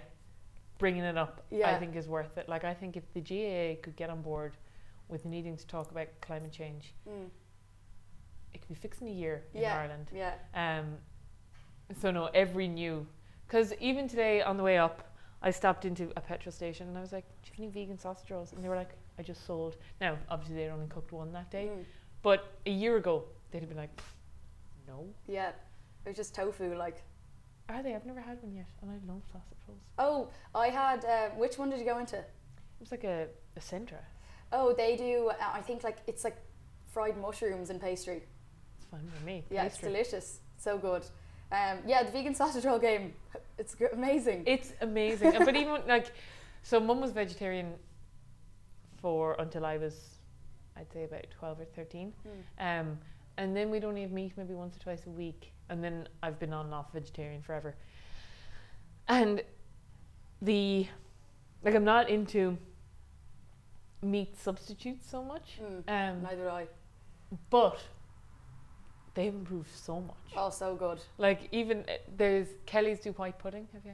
[0.80, 2.50] bringing it up, I think is worth it.
[2.50, 4.58] Like I think if the GAA could get on board
[5.08, 7.30] with needing to talk about climate change, mm,
[8.54, 10.10] it could be fixed in a year in Ireland.
[10.14, 10.98] yeah, Um,
[12.00, 13.08] so no, every new,
[13.48, 17.02] because even today on the way up, I stopped into a petrol station and I
[17.02, 19.46] was like, "Do you have any vegan sausage rolls?" And they were like, "I just
[19.46, 21.84] sold." Now, obviously, they'd only cooked one that day, mm,
[22.22, 24.02] but a year ago they'd have been like,
[24.88, 25.50] "No, yeah.
[26.06, 27.02] It was just tofu, like.
[27.70, 27.96] are they?
[27.96, 31.06] I've never had one yet, and I love sausage rolls." Oh, I had.
[31.06, 32.18] Uh, which one did you go into?
[32.18, 32.26] It
[32.80, 34.04] was like a, a centre.
[34.52, 35.30] Oh, they do.
[35.30, 36.38] Uh, I think like it's like
[36.92, 38.22] fried mushrooms and pastry.
[38.78, 39.46] It's fine for me.
[39.50, 39.88] Yeah, Pastry.
[39.88, 40.40] it's delicious.
[40.58, 41.04] So good.
[41.52, 43.14] Um, yeah, the vegan sausage roll game.
[43.58, 44.44] It's g- amazing.
[44.48, 45.34] It's amazing.
[45.46, 46.12] But even like,
[46.64, 47.74] so mum was vegetarian
[49.04, 50.18] for until I was,
[50.78, 52.14] I'd say about 12 or 13.
[52.58, 52.82] Mm.
[52.82, 52.98] Um,
[53.38, 55.52] and then we'd only have meat maybe once or twice a week.
[55.70, 57.76] And then I've been on and off vegetarian forever.
[59.10, 59.44] And
[60.42, 60.88] the,
[61.64, 62.58] like, I'm not into
[64.02, 65.60] meat substitutes so much.
[65.62, 65.84] Mm.
[65.90, 66.68] Um, Neither I.
[67.50, 67.80] but
[69.16, 70.16] they've improved so much.
[70.38, 71.02] Oh, so good.
[71.18, 73.68] Like, even uh, there's Kelly's do white pudding.
[73.74, 73.92] Have you?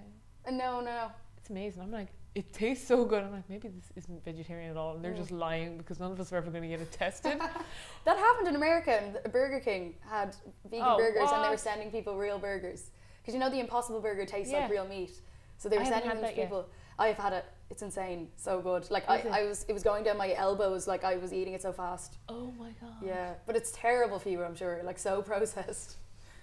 [0.48, 1.12] Uh, no, no, no.
[1.38, 1.82] It's amazing.
[1.82, 3.24] I'm like, it tastes so good.
[3.24, 4.96] I'm like, maybe this isn't vegetarian at all.
[4.96, 7.40] And they're just lying because none of us are ever going to get it tested.
[8.06, 8.92] That happened in America.
[9.02, 10.36] and Burger King had
[10.70, 12.92] vegan Oh, burgers, and they were sending people real burgers.
[13.22, 14.62] Because you know the Impossible Burger tastes Yeah.
[14.62, 15.12] like real meat,
[15.58, 16.46] so they were haven't sending them to that yet.
[16.48, 16.70] people.
[16.98, 17.46] I've had it.
[17.70, 18.30] It's insane.
[18.38, 18.90] So good.
[18.90, 20.88] Like I, I was, it was going down my elbows.
[20.88, 22.18] Like I was eating it so fast.
[22.30, 22.96] oh my god.
[23.04, 24.42] Yeah, but it's terrible for you.
[24.44, 24.82] I'm sure.
[24.84, 25.98] Like so processed.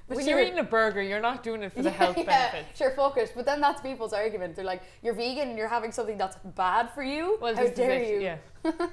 [0.09, 2.79] But when you're eating a burger, you're not doing it for the health yeah, benefits.
[2.79, 3.33] Sure, it.
[3.35, 4.55] But then that's people's argument.
[4.55, 7.38] They're like, you're vegan and you're having something that's bad for you.
[7.40, 8.21] Well, How dare you?
[8.21, 8.38] Yeah.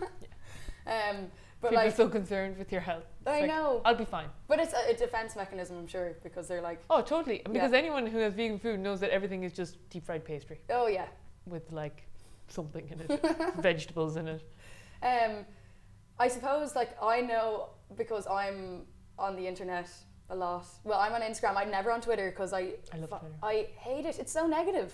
[0.85, 3.05] Um, but People like, are so concerned with your health.
[3.21, 3.81] It's I like, know.
[3.85, 4.27] I'll be fine.
[4.49, 7.41] But it's a, a defense mechanism, I'm sure, because they're like, Oh, totally.
[7.45, 7.61] And Yeah.
[7.61, 10.87] Because anyone who has vegan food knows that everything is just deep fried pastry oh
[10.87, 11.05] yeah.
[11.45, 12.05] with like
[12.49, 14.43] something in it, vegetables in it.
[15.01, 15.45] Um,
[16.19, 18.81] I suppose like I know because I'm
[19.17, 19.89] on the internet
[20.29, 20.65] a lot.
[20.83, 21.55] Well, I'm on Instagram.
[21.57, 23.35] I'm never on Twitter because I I love Twitter.
[23.41, 24.19] I hate it.
[24.19, 24.93] It's so negative.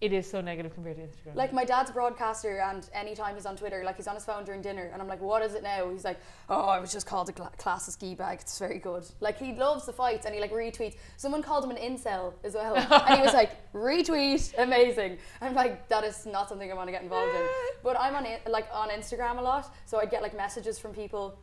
[0.00, 1.34] It is so negative compared to Instagram.
[1.34, 4.44] Like my dad's a broadcaster, and anytime he's on Twitter, like he's on his phone
[4.44, 7.06] during dinner, and I'm like, "What is it now?" He's like, "Oh, I was just
[7.06, 8.38] called a cla class of ski bag.
[8.40, 10.96] It's very good." Like he loves the fights, and he like retweets.
[11.18, 15.86] Someone called him an incel as well, and he was like, "Retweet, amazing." I'm like,
[15.88, 17.46] that is not something I want to get involved in.
[17.82, 20.94] But I'm on it like on Instagram a lot, so I get like messages from
[20.94, 21.38] people.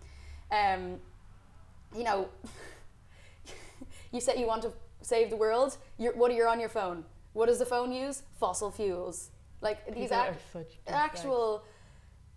[0.52, 1.00] Um,
[1.96, 2.28] you know,
[4.12, 5.78] you say you want to save the world.
[5.98, 7.06] You're, what are you on your phone?
[7.34, 8.24] What does the phone use?
[8.39, 9.32] Fossil fuels.
[9.62, 11.63] Like these ac- actual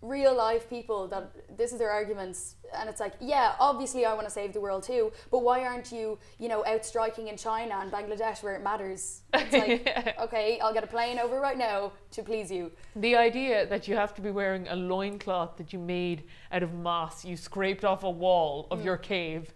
[0.01, 4.25] real life people that this is their arguments and it's like yeah obviously i want
[4.25, 7.75] to save the world too but why aren't you you know out striking in china
[7.79, 11.91] and bangladesh where it matters it's like okay i'll get a plane over right now
[12.09, 15.77] to please you The idea that you have to be wearing a loincloth that you
[15.77, 18.85] made out of moss you scraped off a wall of mm.
[18.85, 19.53] your cave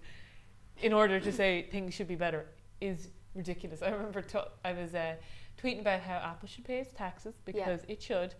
[0.81, 2.45] in order to say things should be better
[2.81, 3.81] is ridiculous.
[3.81, 5.15] I remember t- I was uh,
[5.61, 8.33] tweeting about how Apple should pay its taxes because it should.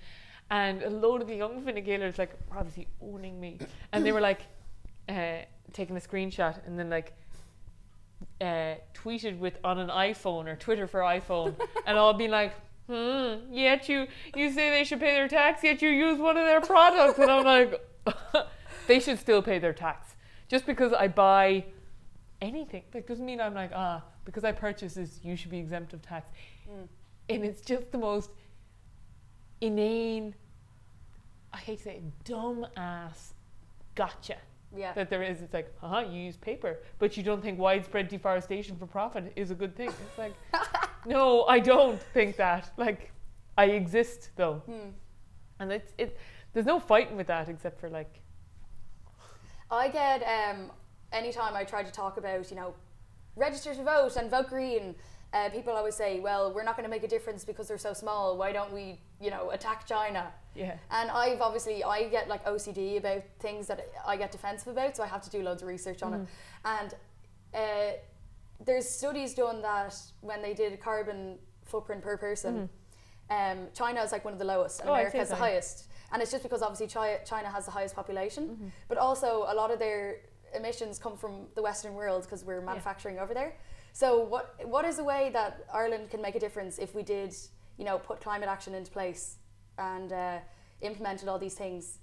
[0.52, 3.60] And a load of the young Fine Gaelers like were obviously owning me.
[3.92, 4.42] And they were like
[5.10, 5.40] uh,
[5.74, 7.14] taking a screenshot and then like
[8.42, 11.56] uh, tweeted with on an iPhone or Twitter for iPhone
[11.88, 12.54] and all being like,
[12.88, 16.46] hmm, yet you you say they should pay their tax, yet you use one of
[16.46, 17.18] their products.
[17.18, 17.82] And I'm like,
[18.88, 20.16] they should still pay their tax.
[20.48, 21.66] Just because I buy
[22.46, 25.94] anything, That doesn't mean I'm like, ah, because I purchase this, you should be exempt
[25.94, 26.30] of tax.
[26.70, 26.88] Mm.
[27.30, 28.30] And it's just the most
[29.62, 30.36] inane,
[31.54, 33.34] I hate to say it, dumb ass
[33.96, 34.36] gotcha
[34.76, 35.42] yeah that there is.
[35.42, 39.32] It's like, uh huh, you use paper, but you don't think widespread deforestation for profit
[39.36, 39.90] is a good thing.
[39.90, 40.34] It's like,
[41.06, 42.72] no, I don't think that.
[42.78, 43.12] Like,
[43.58, 44.90] I exist though, Hmm.
[45.60, 46.18] and it's it.
[46.54, 48.20] There's no fighting with that except for like,
[49.72, 50.72] I get um
[51.20, 52.74] anytime I try to talk about you know
[53.36, 54.96] register to vote and vote green.
[55.34, 57.92] Uh, people always say, "Well, we're not going to make a difference because they're so
[57.94, 58.38] small.
[58.38, 62.98] Why don't we, you know, attack China?" yeah, And I've obviously I get like OCD
[62.98, 66.02] about things that I get defensive about, so I have to do loads of research
[66.04, 66.22] on Mm.
[66.24, 66.28] it.
[66.64, 66.94] And
[67.54, 67.98] uh,
[68.64, 72.70] there's studies done that when they did a carbon footprint per person,
[73.30, 74.96] um, China is like one of the lowest, and Mm-hmm.
[74.96, 75.88] Oh, America is the highest.
[76.14, 78.68] And it's just because obviously China has the highest population, Mm-hmm.
[78.88, 80.20] but also a lot of their
[80.56, 83.56] emissions come from the Western world because we're manufacturing over there.
[83.94, 87.36] So what what is the way that Ireland can make a difference if we did,
[87.78, 89.38] you know, put climate action into place
[89.78, 90.40] and uh,
[90.82, 92.00] implemented all these things?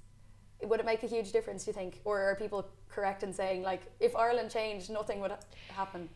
[0.63, 1.65] Would it make a huge difference?
[1.65, 5.33] Do you think, or are people correct in saying like if Ireland changed, nothing would
[5.33, 6.09] ha- happen?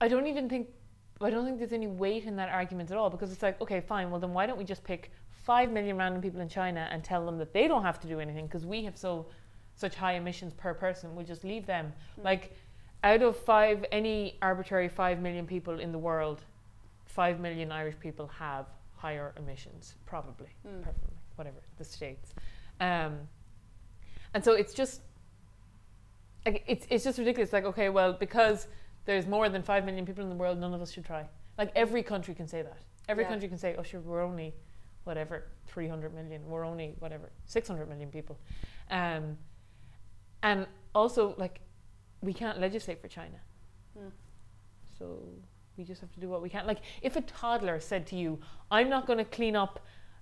[0.00, 0.68] I don't even think
[1.20, 3.80] I don't think there's any weight in that argument at all because it's like, okay,
[3.80, 4.10] fine.
[4.10, 5.10] Well, then why don't we just pick
[5.44, 8.20] five million random people in China and tell them that they don't have to do
[8.20, 9.26] anything because we have so
[9.78, 11.14] such high emissions per person.
[11.14, 11.92] We'll just leave them.
[12.22, 12.52] Like,
[13.04, 16.42] out of five, any arbitrary five million people in the world,
[17.06, 20.82] five million Irish people have higher emissions, probably, Mm.
[20.82, 22.34] probably, whatever the states.
[22.80, 23.28] Um,
[24.34, 25.00] and so it's just
[26.44, 27.52] like it's it's just ridiculous.
[27.52, 28.66] Like, okay, well, because
[29.04, 31.24] there's more than five million people in the world, none of us should try.
[31.56, 32.78] Like every country can say that.
[33.08, 33.30] Every Yeah.
[33.30, 34.54] country can say, "Oh, sure, we're only
[35.04, 36.44] whatever 300 million.
[36.48, 38.36] We're only whatever 600 million people,"
[38.90, 39.38] um,
[40.42, 41.60] and also like
[42.20, 43.38] we can't legislate for China,
[43.98, 44.10] Mm.
[44.98, 45.20] so
[45.76, 46.66] we just have to do what we can.
[46.66, 48.38] Like if a toddler said to you,
[48.70, 49.80] "I'm not going to clean up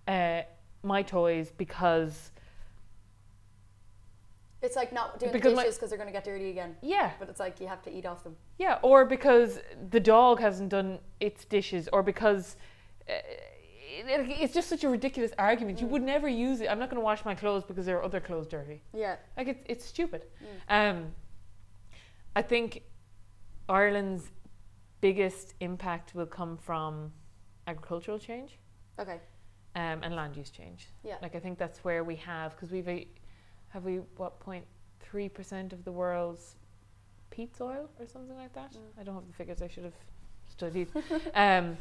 [0.08, 0.42] uh,
[0.82, 2.30] my toys because
[4.62, 6.76] It's like not doing Because the dishes because they're going to get dirty again.
[6.82, 8.36] yeah, But it's like you have to eat off them.
[8.58, 12.56] Yeah, or because the dog hasn't done its dishes, or because
[13.08, 13.12] uh,
[14.04, 15.80] it's just such a ridiculous argument.
[15.80, 15.90] You Mm.
[15.90, 16.68] would never use it.
[16.70, 18.82] I'm not going to wash my clothes because there are other clothes dirty.
[18.92, 19.16] Yeah.
[19.36, 20.22] Like it's it's stupid.
[20.68, 20.90] Mm.
[20.96, 21.14] Um,
[22.34, 22.82] I think
[23.68, 24.30] Ireland's
[25.00, 27.12] biggest impact will come from
[27.66, 28.58] agricultural change
[28.98, 29.18] Okay.
[29.74, 30.88] um, and land use change.
[31.04, 31.16] Yeah.
[31.22, 33.06] Like I think that's where we have because we've a,
[33.70, 34.64] have we what point
[35.00, 36.56] three percent of the world's
[37.30, 38.72] peat soil or something like that.
[38.72, 39.00] Mm.
[39.00, 39.62] I don't have the figures.
[39.62, 39.98] I should have
[40.48, 40.88] studied.
[41.34, 41.76] um,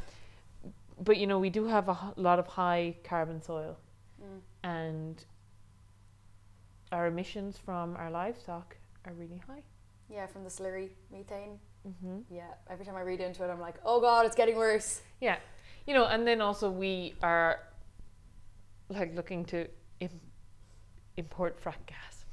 [0.98, 3.76] but you know we do have a h- lot of high carbon soil,
[4.22, 4.40] Mm.
[4.64, 5.24] and
[6.92, 9.62] our emissions from our livestock are really high.
[10.08, 11.58] Yeah, from the slurry methane.
[11.86, 12.34] Mm-hmm.
[12.34, 12.54] Yeah.
[12.70, 15.02] Every time I read into it, I'm like, oh god, it's getting worse.
[15.20, 15.36] Yeah,
[15.86, 17.60] you know, and then also we are
[18.88, 19.66] like looking to
[20.00, 20.20] Im-
[21.16, 22.24] import frack gas.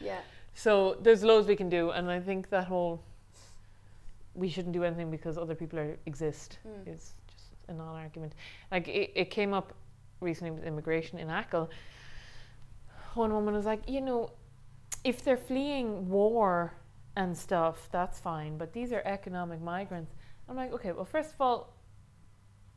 [0.00, 0.20] Yeah.
[0.54, 3.02] So there's loads we can do, and I think that whole
[4.34, 6.94] we shouldn't do anything because other people are, exist Mm.
[6.94, 7.14] is
[7.70, 8.34] a non-argument.
[8.70, 9.72] Like it, it came up
[10.20, 11.70] recently with immigration in Achill.
[13.14, 14.30] One woman was like, you know,
[15.04, 16.74] if they're fleeing war
[17.16, 20.12] and stuff, that's fine, but these are economic migrants.
[20.48, 21.74] I'm like, okay, well, first of all,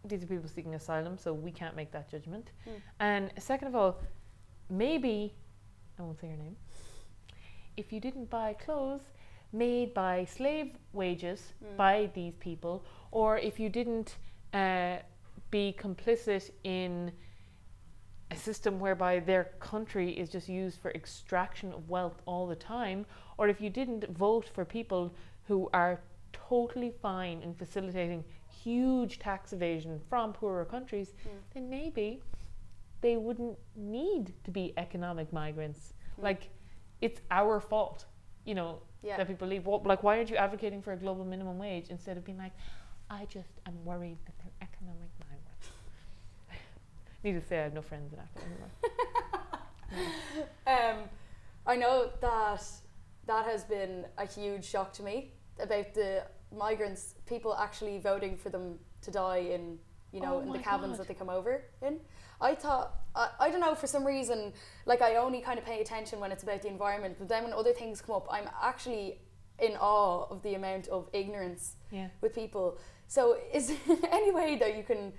[0.06, 2.52] these are people seeking asylum, so we can't make that judgment.
[2.68, 2.72] Mm.
[3.00, 4.00] And second of all,
[4.70, 5.34] maybe,
[5.98, 6.56] I won't say your name,
[7.78, 9.02] if you didn't buy clothes
[9.52, 11.78] made by slave wages Mm.
[11.78, 14.18] by these people, or if you didn't
[14.54, 14.98] uh,
[15.52, 17.12] be complicit in
[18.32, 23.06] a system whereby their country is just used for extraction of wealth all the time,
[23.38, 25.14] or if you didn't vote for people
[25.48, 26.00] who are
[26.32, 28.24] totally fine in facilitating
[28.64, 31.30] huge tax evasion from poorer countries, Mm.
[31.54, 32.22] then maybe
[33.02, 35.94] they wouldn't need to be economic migrants.
[36.18, 36.24] Mm.
[36.24, 36.50] Like,
[37.02, 38.06] it's our fault,
[38.46, 39.18] you know, Yeah.
[39.18, 39.66] that people leave.
[39.66, 42.54] What, like, why aren't you advocating for a global minimum wage instead of being like,
[43.10, 45.68] I just am worried that economic migrants.
[47.24, 48.72] Need to say I have no friends in Africa anymore.
[50.66, 51.04] Um,
[51.68, 52.64] I know that
[53.28, 56.24] that has been a huge shock to me about the
[56.56, 59.78] migrants, people actually voting for them to die in,
[60.12, 61.00] you know, Oh in the cabins God.
[61.02, 62.00] that they come over in.
[62.42, 64.52] I thought, I, I don't know, for some reason,
[64.88, 67.54] like I only kind of pay attention when it's about the environment, but then when
[67.54, 69.20] other things come up, I'm actually
[69.60, 72.08] in awe of the amount of ignorance Yeah.
[72.22, 72.80] with people.
[73.14, 75.14] So is there any way that you can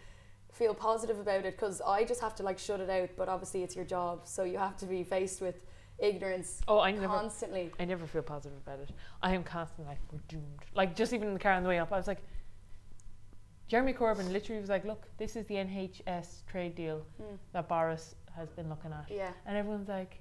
[0.53, 1.55] feel positive about it?
[1.57, 4.43] Because I just have to like shut it out, but obviously it's your job, so
[4.43, 5.55] you have to be faced with
[6.01, 7.07] ignorance Oh, I never.
[7.07, 7.71] constantly.
[7.79, 8.91] I never feel positive about it.
[9.23, 10.65] I am constantly like, we're doomed.
[10.75, 12.19] Like, just even in the car on the way up, I was like,
[13.69, 17.39] Jeremy Corbyn literally was like, look, this is the NHS trade deal Mm.
[17.53, 19.09] that Boris has been looking at.
[19.09, 20.21] Yeah, And everyone's like,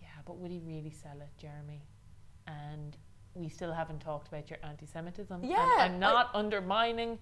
[0.00, 1.82] yeah, but would he really sell it, Jeremy?
[2.46, 2.96] And
[3.36, 5.44] we still haven't talked about your anti Semitism.
[5.44, 7.18] Yeah, And I'm not undermining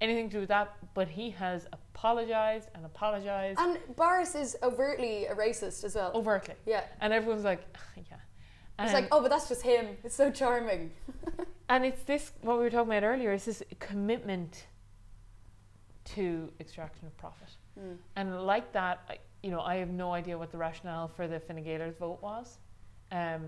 [0.00, 5.26] anything to do with that, but he has apologized and apologized and Boris is overtly
[5.26, 6.10] a racist as well.
[6.14, 6.54] overtly.
[6.66, 7.62] Yeah, And everyone's like,
[7.96, 8.16] yeah.
[8.78, 9.96] it's like, oh, but that's just him.
[10.04, 10.92] It's so charming.
[11.68, 13.30] And it's this what we were talking about earlier.
[13.32, 14.66] It's this commitment
[16.16, 17.48] to extraction of profit,
[17.78, 17.96] Mm.
[18.16, 21.38] and like that, I, you know, I have no idea what the rationale for the
[21.38, 22.58] Fine Gael's vote was,
[23.12, 23.42] um,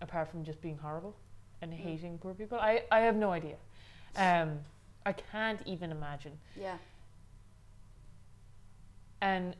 [0.00, 1.16] apart from just being horrible
[1.62, 1.76] and Mm.
[1.76, 2.58] hating poor people.
[2.58, 3.56] I, I have no idea.
[4.16, 4.60] Um,
[5.04, 6.38] I can't even imagine.
[6.60, 6.76] Yeah,
[9.20, 9.56] And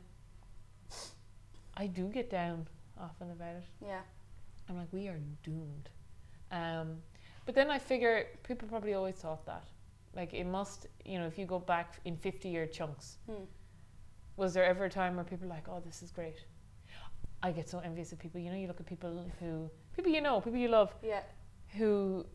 [1.75, 2.67] I do get down
[2.99, 3.63] often about it.
[3.85, 4.01] yeah,
[4.69, 5.89] I'm like, we are doomed.
[6.51, 6.97] Um,
[7.45, 9.63] but then I figure people probably always thought that.
[10.15, 13.43] Like, it must, you know, if you go back in 50 year chunks, Hmm.
[14.35, 16.43] was there ever a time where people are like, oh, this is great?
[17.43, 18.41] I get so envious of people.
[18.41, 21.21] You know, you look at people who, people you know, people you love, yeah,
[21.75, 22.25] who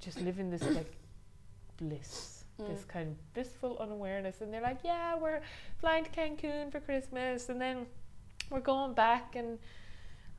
[0.00, 0.92] just live in this like
[1.76, 2.88] bliss, this Mm.
[2.88, 5.40] kind of blissful unawareness, and they're like, yeah, we're
[5.80, 7.86] flying to Cancun for Christmas, and then
[8.50, 9.58] we're going back and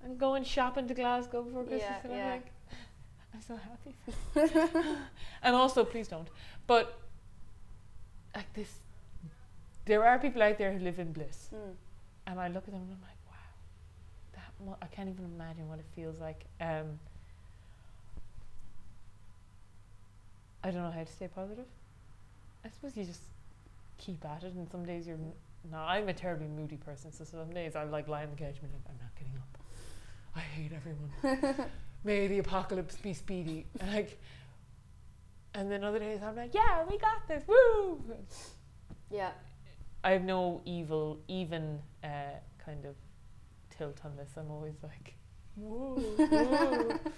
[0.01, 2.25] and going shopping to Glasgow for Christmas, Yeah, and yeah.
[2.25, 2.51] I'm like,
[3.33, 4.95] I'm so happy.
[5.43, 6.29] and also, please don't.
[6.67, 6.97] But
[8.33, 8.79] like this,
[9.85, 11.75] there are people out there who live in bliss, Mm.
[12.27, 13.18] and I look at them and I'm like,
[14.81, 16.45] I can't even imagine what it feels like.
[16.59, 16.99] Um,
[20.63, 21.65] I don't know how to stay positive.
[22.65, 23.21] I suppose you just
[23.97, 25.31] keep at it, and some days you're n-
[25.71, 25.77] no.
[25.77, 28.69] I'm a terribly moody person, so some days I like lie on the couch and
[28.69, 29.57] be like, I'm not getting up.
[30.35, 31.69] I hate everyone.
[32.03, 33.65] May the apocalypse be speedy.
[33.79, 34.19] And like,
[35.53, 37.43] and then other days I'm like, yeah, we got this.
[37.47, 38.01] Woo!
[39.11, 39.31] yeah.
[40.03, 42.95] I have no evil, even uh, kind of
[43.79, 44.29] tilt on this.
[44.37, 45.15] I'm always like,
[45.55, 46.99] woo, woo.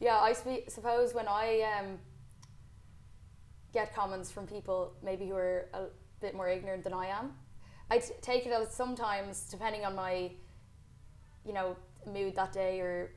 [0.00, 1.98] Yeah, I spe- suppose when I um,
[3.72, 5.86] get comments from people maybe who are a
[6.20, 7.32] bit more ignorant than I am,
[7.90, 10.30] I t- take it as sometimes, depending on my,
[11.44, 11.76] you know,
[12.06, 13.10] mood that day or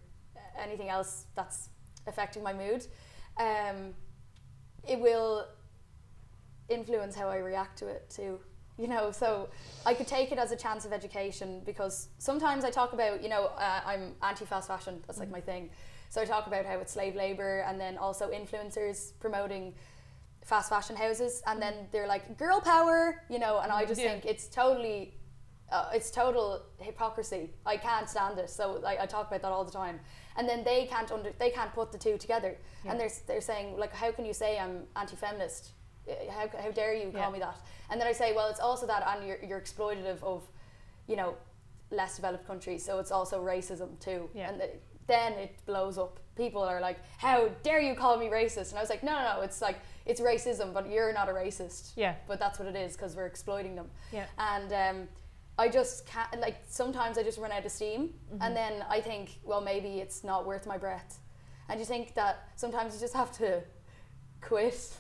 [0.60, 1.70] anything else that's
[2.08, 2.88] affecting my mood,
[3.40, 3.94] um,
[4.88, 5.46] it will
[6.68, 8.40] influence how I react to it too.
[8.82, 9.48] You know, so
[9.86, 13.30] I could take it as a chance of education because sometimes I talk about, you
[13.30, 15.70] know, uh, I'm anti fast fashion, that's like my thing.
[16.10, 19.76] So I talk about how it's slave labor and then also influencers promoting
[20.44, 24.10] fast fashion houses and then they're like girl power, you know, and I just Yeah.
[24.14, 25.14] think it's totally
[25.72, 27.52] uh, it's total hypocrisy.
[27.66, 28.50] I can't stand it.
[28.50, 30.00] So like I talk about that all the time.
[30.38, 32.58] And then they can't under they can't put the two together.
[32.84, 32.92] Yeah.
[32.92, 35.74] And they're they're saying like how can you say I'm anti-feminist?
[36.30, 37.22] How, how dare you Yeah.
[37.22, 37.58] call me that?
[37.90, 40.44] And then I say well it's also that and you're, you're exploitative of
[41.08, 41.36] you know
[41.90, 42.84] less developed countries.
[42.86, 44.30] So it's also racism too.
[44.34, 44.50] Yeah.
[44.50, 44.70] And the,
[45.08, 46.20] then it blows up.
[46.38, 49.36] People are like, "How dare you call me racist?" And I was like, "No, no,
[49.36, 49.42] no.
[49.42, 51.92] It's like it's racism, but you're not a racist.
[51.98, 55.08] Yeah, But that's what it is because we're exploiting them." yeah, And um,
[55.58, 56.40] I just can't.
[56.40, 58.02] Like sometimes I just run out of steam,
[58.34, 58.42] Mm-hmm.
[58.42, 61.20] and then I think, well, maybe it's not worth my breath.
[61.68, 63.62] And you think that sometimes you just have to
[64.40, 64.94] quit,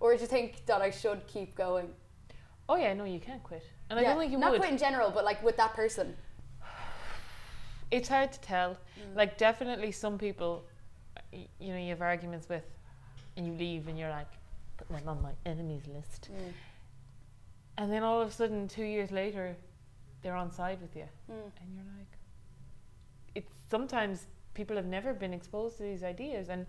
[0.00, 1.88] or do you think that I should keep going?
[2.68, 4.60] Oh yeah, no, you can't quit, and I Yeah, don't think you not would.
[4.60, 6.16] quit in general, but like with that person.
[7.90, 8.70] It's hard to tell.
[8.98, 9.16] Mm.
[9.16, 10.64] Like definitely, some people,
[11.32, 12.64] y- you know, you have arguments with,
[13.36, 14.28] and you leave, and you're like,
[14.76, 16.52] put them on my enemies list, Mm.
[17.78, 19.56] and then all of a sudden, two years later,
[20.22, 21.50] they're on side with you, Mm.
[21.60, 22.12] and you're like,
[23.34, 26.66] it's sometimes people have never been exposed to these ideas, and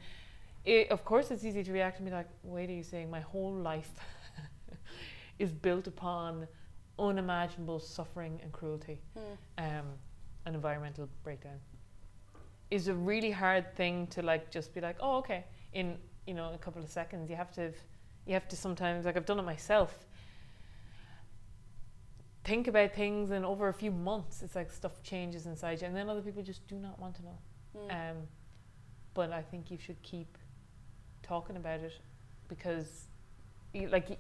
[0.65, 3.21] it, of course, it's easy to react and be like, wait, are you saying my
[3.21, 3.91] whole life
[5.39, 6.47] is built upon
[6.99, 9.37] unimaginable suffering and cruelty Mm.
[9.57, 9.85] um,
[10.45, 11.59] and environmental breakdown
[12.69, 15.43] is a really hard thing to like just be like oh okay
[15.73, 15.97] in
[16.27, 17.71] you know a couple of seconds you have to
[18.27, 20.05] you have to sometimes like I've done it myself
[22.43, 25.95] think about things and over a few months it's like stuff changes inside you and
[25.95, 27.37] then other people just do not want to know
[27.77, 28.11] Mm.
[28.11, 28.17] um,
[29.13, 30.37] but I think you should keep
[31.23, 31.93] talking about it
[32.47, 33.07] because,
[33.73, 34.17] you, like,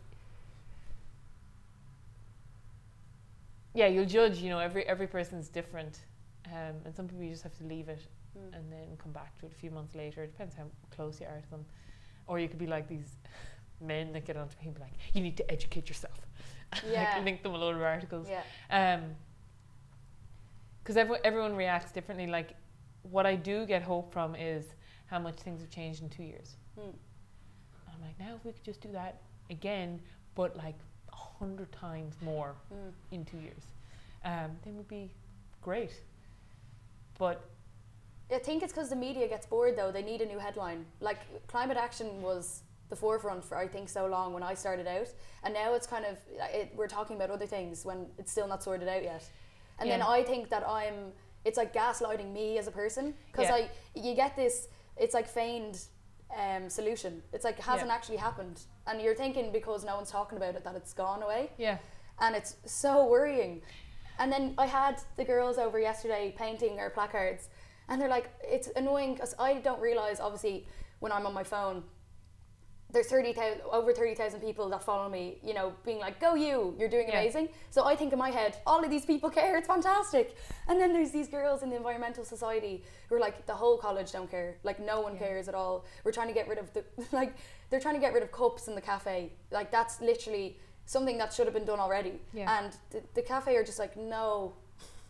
[3.73, 4.39] yeah, you'll judge.
[4.39, 5.99] You know, every every person's different,
[6.47, 8.01] um, and some people you just have to leave it
[8.37, 8.55] Mm.
[8.57, 10.23] and then come back to it a few months later.
[10.23, 11.65] It depends how close you are to them,
[12.27, 13.17] or you could be like these
[13.81, 16.19] men that get onto me and be like, "You need to educate yourself."
[16.89, 17.15] Yeah.
[17.15, 18.27] like link them a load of articles.
[18.29, 18.43] Yeah.
[18.69, 19.01] Um,
[20.81, 22.27] because everyone, everyone reacts differently.
[22.27, 22.55] Like,
[23.03, 24.73] what I do get hope from is
[25.07, 26.55] how much things have changed in two years.
[26.79, 26.93] Mm.
[27.87, 29.99] I'm like, now if we could just do that again,
[30.35, 30.75] but like
[31.11, 32.93] a hundred times more Mm.
[33.11, 33.63] in two years,
[34.25, 35.11] um, then would be
[35.61, 35.91] great.
[37.17, 37.41] But
[38.31, 39.91] I think it's because the media gets bored though.
[39.91, 40.85] They need a new headline.
[41.01, 45.07] Like climate action was the forefront for I think so long when I started out,
[45.43, 46.17] and now it's kind of
[46.53, 49.23] it, we're talking about other things when it's still not sorted out yet.
[49.79, 51.11] And then I think that I'm
[51.43, 53.55] it's like gaslighting me as a person because Yeah.
[53.55, 54.67] I you get this
[54.97, 55.79] it's like feigned
[56.37, 57.21] um, solution.
[57.33, 57.95] It's like it hasn't Yeah.
[57.95, 61.51] actually happened, and you're thinking because no one's talking about it that it's gone away
[61.57, 61.77] yeah,
[62.19, 63.61] and it's so worrying.
[64.19, 67.49] And then I had the girls over yesterday painting our placards,
[67.89, 70.67] and they're like, it's annoying because I don't realize, obviously,
[70.99, 71.83] when I'm on my phone,
[72.91, 76.89] there's 30,000, over 30,000 people that follow me, you know, being like, go you, you're
[76.89, 77.19] doing Yeah.
[77.21, 77.49] amazing.
[77.69, 80.35] So I think in my head, all of these people care, it's fantastic.
[80.67, 84.11] And then there's these girls in the Environmental Society who are like, the whole college
[84.11, 84.57] don't care.
[84.63, 85.19] Like, no one Yeah.
[85.19, 85.85] cares at all.
[86.03, 87.33] We're trying to get rid of the, like,
[87.69, 89.31] they're trying to get rid of cups in the cafe.
[89.51, 92.19] Like, that's literally something that should have been done already.
[92.33, 92.59] Yeah.
[92.63, 94.53] And the, the cafe are just like, no,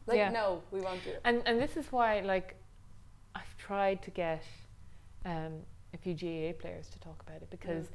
[0.06, 1.22] like, no, we won't do it.
[1.24, 2.56] and and this is why like
[3.36, 4.44] I've tried to get
[5.26, 5.62] um,
[5.94, 7.88] a few GAA players to talk about it because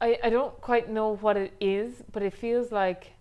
[0.00, 3.12] I I don't quite know what it is, but it feels like.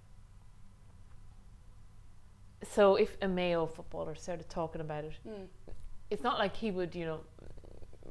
[2.64, 5.48] So if a Mayo footballer started talking about it, Mm.
[6.10, 7.22] it's not like he would, you know,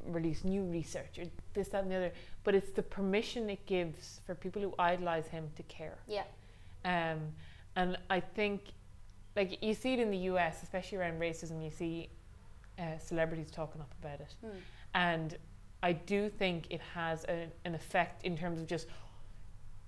[0.05, 2.11] release new research or this, that, and the other,
[2.43, 5.97] but it's the permission it gives for people who idolize him to care.
[6.07, 6.23] Yeah.
[6.83, 7.19] Um,
[7.75, 8.61] and I think,
[9.35, 12.09] like, you see it in the US, especially around racism, you see
[12.79, 14.35] uh, celebrities talking up about it.
[14.43, 14.49] Mm.
[14.93, 15.37] And
[15.83, 18.87] I do think it has a, an effect in terms of just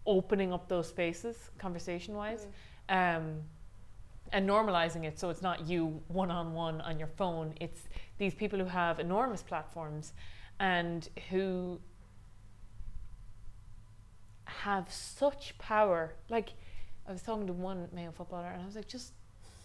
[0.06, 2.47] opening up those spaces, conversation wise.
[2.89, 3.18] Mm.
[3.18, 3.41] Um,
[4.32, 7.54] and normalizing it so it's not you one on one on your phone.
[7.62, 7.82] It's
[8.18, 10.14] these people who have enormous platforms
[10.60, 11.80] and who
[14.45, 16.16] have such power.
[16.30, 16.49] Like
[17.08, 19.14] I was talking to one male footballer and I was like, just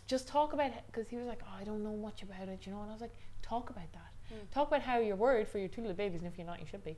[0.07, 2.66] just talk about it because he was like, oh, I don't know much about it,
[2.66, 2.80] you know.
[2.82, 4.12] And I was like, talk about that.
[4.33, 4.51] Mm.
[4.51, 6.66] Talk about how you're worried for your two little babies, and if you're not, you
[6.66, 6.97] should be.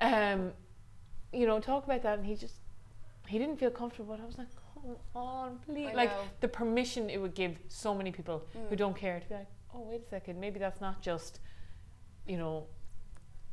[0.00, 0.52] Um,
[1.32, 2.18] you know, talk about that.
[2.18, 2.56] And he just
[3.26, 4.14] he didn't feel comfortable.
[4.16, 5.88] But I was like, come on, please.
[5.88, 6.22] I Like know.
[6.40, 8.78] the permission it would give so many people who Mm.
[8.78, 11.40] don't care to be like, oh, wait a second, maybe that's not just,
[12.26, 12.66] you know,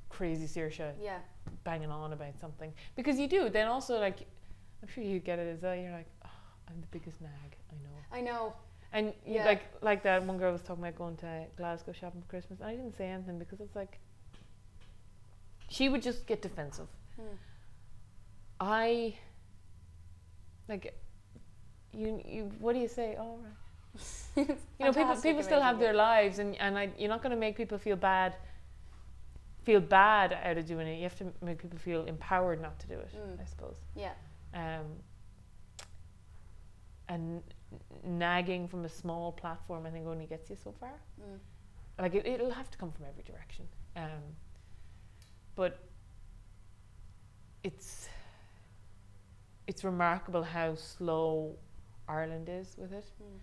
[0.10, 1.20] crazy Saoirse Yeah.
[1.64, 2.74] banging on about something.
[2.96, 3.50] Because you do.
[3.50, 4.20] Then also, like,
[4.82, 5.76] I'm sure you get it as well.
[5.76, 6.30] You're like, oh,
[6.70, 7.32] I'm the biggest nag,
[7.72, 8.00] I know.
[8.12, 8.54] I know.
[8.96, 9.46] And you, Yeah.
[9.46, 12.62] like, like that one girl was talking about going to Glasgow shopping for Christmas.
[12.62, 14.00] And I didn't say anything because it's like,
[15.68, 16.88] she would just get defensive.
[17.20, 17.38] Mm.
[18.62, 19.16] I,
[20.70, 20.98] like,
[21.92, 23.18] you, you, what do you say?
[23.20, 23.52] Oh, right.
[24.48, 27.38] you know, people, people still have their lives, and, and I, you're not going to
[27.38, 28.38] make people feel bad,
[29.64, 30.96] feel bad out of doing it.
[30.96, 33.42] You have to make people feel empowered not to do it, Mm.
[33.42, 33.76] I suppose.
[33.94, 34.14] Yeah.
[34.54, 34.86] Um,
[37.10, 37.44] and
[38.04, 40.94] nagging from a small platform, I think, only gets you so far.
[41.22, 41.40] Mm.
[42.00, 43.66] Like, it, it'll have to come from every direction.
[43.96, 44.22] Um,
[45.56, 45.80] but
[47.64, 48.10] it's
[49.68, 51.56] it's remarkable how slow
[52.08, 53.40] Ireland is with it Mm.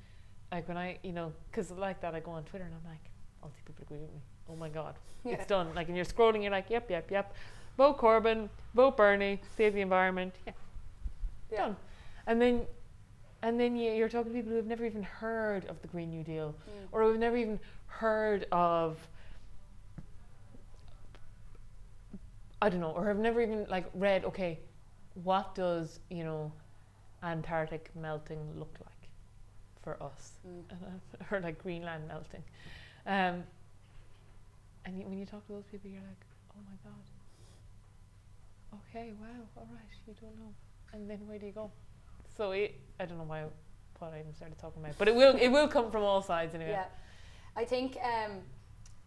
[0.53, 3.01] like when I, you know, because like that, I go on Twitter and I'm like,
[3.43, 4.21] all these people agree with me.
[4.49, 5.33] Oh my God, Yeah.
[5.35, 5.75] it's done.
[5.75, 7.35] Like, and you're scrolling, you're like, yep, yep, yep.
[7.77, 10.35] Vote Corbyn, vote Bernie, save the environment.
[10.47, 10.53] Yeah,
[11.51, 11.59] Yeah.
[11.59, 11.77] done.
[12.29, 12.67] And then,
[13.43, 16.11] and then you, you're talking to people who have never even heard of the Green
[16.11, 16.89] New Deal, Mm.
[16.93, 18.97] or who've never even heard of.
[22.61, 24.25] I don't know, or have never even like read.
[24.25, 24.61] Okay,
[25.25, 26.53] what does you know,
[27.23, 29.09] Antarctic melting look like
[29.83, 30.33] for us?
[30.47, 30.63] Mm.
[31.33, 32.43] or like Greenland melting.
[33.07, 33.43] Um,
[34.85, 36.25] and you, when you talk to those people, you're like,
[36.57, 37.03] oh my god.
[38.91, 39.27] Okay, wow,
[39.57, 40.55] all right, you don't know.
[40.93, 41.71] And then where do you go?
[42.37, 43.45] So it, I don't know why
[43.99, 46.55] what I even started talking about, but it will it will come from all sides
[46.55, 46.71] anyway.
[46.73, 46.85] Yeah.
[47.57, 48.39] I think um,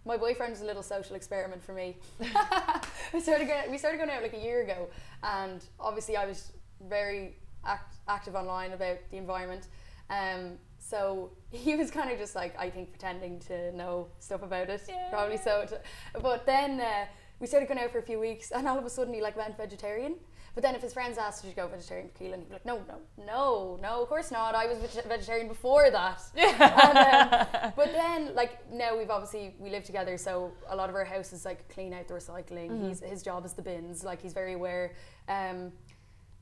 [0.06, 1.98] my boyfriend is a little social experiment for me.
[3.14, 4.88] we started going, we started going out like a year ago,
[5.24, 6.52] and obviously I was
[6.88, 9.68] very act, active online about the environment.
[10.10, 14.70] Um, so he was kind of just like I think pretending to know stuff about
[14.70, 15.10] it, Yeah.
[15.10, 15.66] probably so.
[15.68, 15.76] t-
[16.22, 17.06] But then uh,
[17.40, 19.36] we started going out for a few weeks, and all of a sudden he like
[19.36, 20.16] went vegetarian.
[20.56, 22.82] But then if his friends asked to go vegetarian for Keelan, he'd be like, no,
[22.88, 24.56] no, no, no, of course not.
[24.56, 26.22] I was vegetarian before that.
[26.36, 30.96] And, um, but then like now we've obviously we live together so a lot of
[30.96, 32.88] our house is like clean out the recycling Mhm.
[32.88, 34.94] he's his job is the bins like he's very aware
[35.28, 35.72] um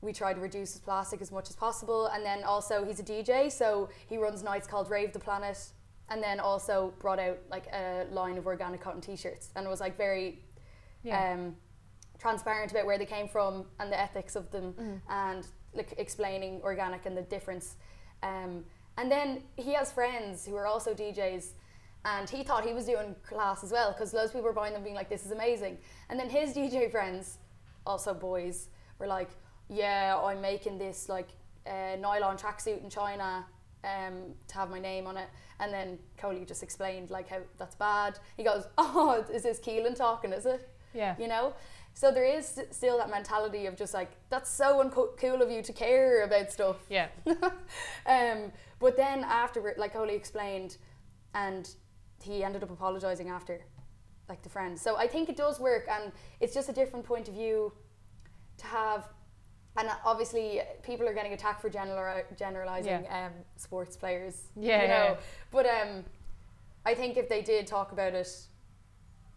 [0.00, 3.02] we try to reduce his plastic as much as possible and then also he's a
[3.02, 5.58] dj so he runs nights called rave the planet
[6.10, 9.80] and then also brought out like a line of organic cotton t-shirts and it was
[9.80, 10.38] like very
[11.02, 11.32] yeah.
[11.32, 11.56] um,
[12.18, 15.00] transparent about where they came from and the ethics of them Mhm.
[15.08, 17.76] and like explaining organic and the difference.
[18.22, 18.64] Um,
[18.96, 21.52] and then he has friends who are also DJs,
[22.04, 24.72] and he thought he was doing class as well because loads of people were buying
[24.72, 27.38] them, being like, "This is amazing." And then his DJ friends,
[27.86, 29.30] also boys, were like,
[29.68, 31.28] "Yeah, I'm making this like
[31.66, 33.46] uh, nylon tracksuit in China."
[33.82, 35.28] Um, to have my name on it,
[35.60, 38.18] and then Coley just explained like how that's bad.
[38.36, 40.32] He goes, "Oh, is this Keelan talking?
[40.32, 41.16] Is it?" yeah.
[41.18, 41.52] you know
[41.96, 45.50] so there is st- still that mentality of just like that's so unco- cool of
[45.50, 47.08] you to care about stuff Yeah.
[48.06, 50.76] um, but then after like Oli explained
[51.34, 51.68] and
[52.22, 53.60] he ended up apologizing after
[54.28, 57.28] like the friend so I think it does work and it's just a different point
[57.28, 57.72] of view
[58.58, 59.08] to have
[59.76, 64.94] and obviously people are getting attacked for general generalizing um, sports players Yeah, you know
[64.94, 65.16] yeah.
[65.50, 66.04] but um,
[66.86, 68.28] I think if they did talk about it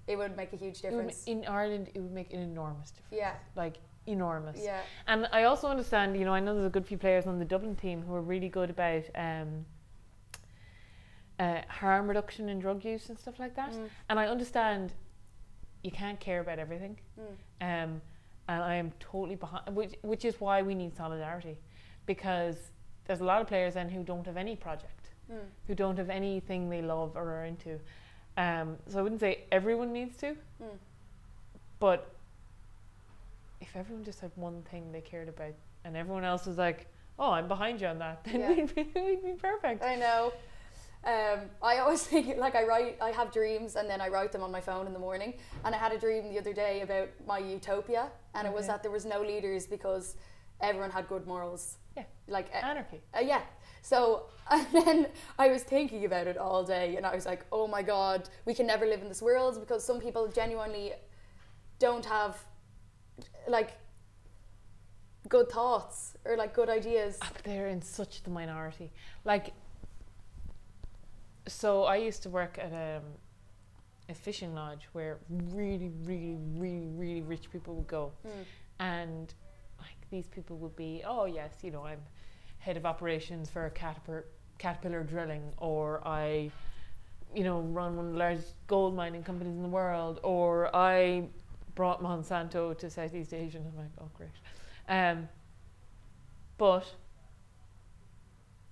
[0.07, 3.13] it would make a huge would difference in Ireland, it would make an enormous difference.
[3.21, 4.59] yeah Like enormous.
[4.63, 7.39] yeah And I also understand, you know, I know there's a good few players on
[7.39, 9.65] the Dublin team who are really good about um,
[11.39, 13.71] uh, harm reduction and drug use and stuff like that.
[13.73, 13.89] Mm.
[14.09, 14.93] And I understand
[15.83, 16.97] you can't care about everything.
[17.19, 17.23] Mm.
[17.61, 18.01] Um,
[18.49, 21.59] and I am totally behind, which, which is why we need solidarity,
[22.05, 22.71] because
[23.05, 24.93] there's a lot of players then who don't have any project,
[25.29, 25.39] Mm.
[25.67, 27.81] who don't have anything they love or are into.
[28.37, 30.77] Um, so I wouldn't say everyone needs to, Mm.
[31.79, 32.11] but
[33.61, 36.85] if everyone just had one thing they cared about and everyone else was like,
[37.17, 38.49] oh, I'm behind you on that, then Yeah.
[38.53, 39.83] we'd, be, we'd be perfect.
[39.83, 40.31] I know.
[41.03, 44.43] Um, I always think like I write, I have dreams and then I write them
[44.43, 45.33] on my phone in the morning.
[45.65, 48.83] And I had a dream the other day about my utopia, and it was that
[48.83, 50.15] there was no leaders because
[50.61, 51.77] everyone had good morals.
[51.95, 52.03] Yeah.
[52.27, 53.01] Like Anarchy.
[53.15, 53.41] uh, yeah.
[53.81, 55.07] So and then
[55.37, 58.53] I was thinking about it all day, and I was like, oh my god, we
[58.53, 60.93] can never live in this world because some people genuinely
[61.79, 62.37] don't have
[63.47, 63.71] like
[65.29, 67.17] good thoughts or like good ideas.
[67.21, 68.91] Ah, they're in such the minority.
[69.25, 69.51] Like,
[71.47, 73.03] so I used to work at um,
[74.09, 78.45] a fishing lodge where really, really, really, really rich people would go, Mm.
[78.79, 79.33] and
[79.79, 81.99] like these people would be, oh yes, you know, I'm
[82.67, 84.25] head of operations for Caterpillar,
[84.57, 86.51] Caterpillar Drilling, or I,
[87.33, 91.29] you know, run one of the largest gold mining companies in the world, or I
[91.75, 93.59] brought Monsanto to Southeast Asia.
[93.59, 94.31] And I'm like, oh great.
[94.89, 95.29] Um,
[96.57, 96.85] but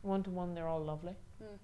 [0.02, 1.58] one to one, they're all lovely, Mm.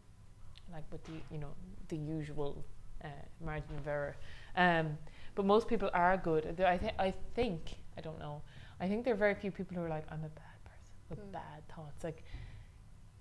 [0.74, 1.54] like with the you know
[1.90, 2.64] the usual
[3.04, 3.08] uh,
[3.44, 4.16] margin of error.
[4.56, 4.98] Um,
[5.36, 6.44] but most people are good.
[6.62, 7.62] I think I think
[7.98, 8.42] I don't know.
[8.80, 10.51] I think there are very few people who are like I'm a bad
[11.20, 11.32] Mm.
[11.32, 12.04] bad thoughts.
[12.04, 12.24] Like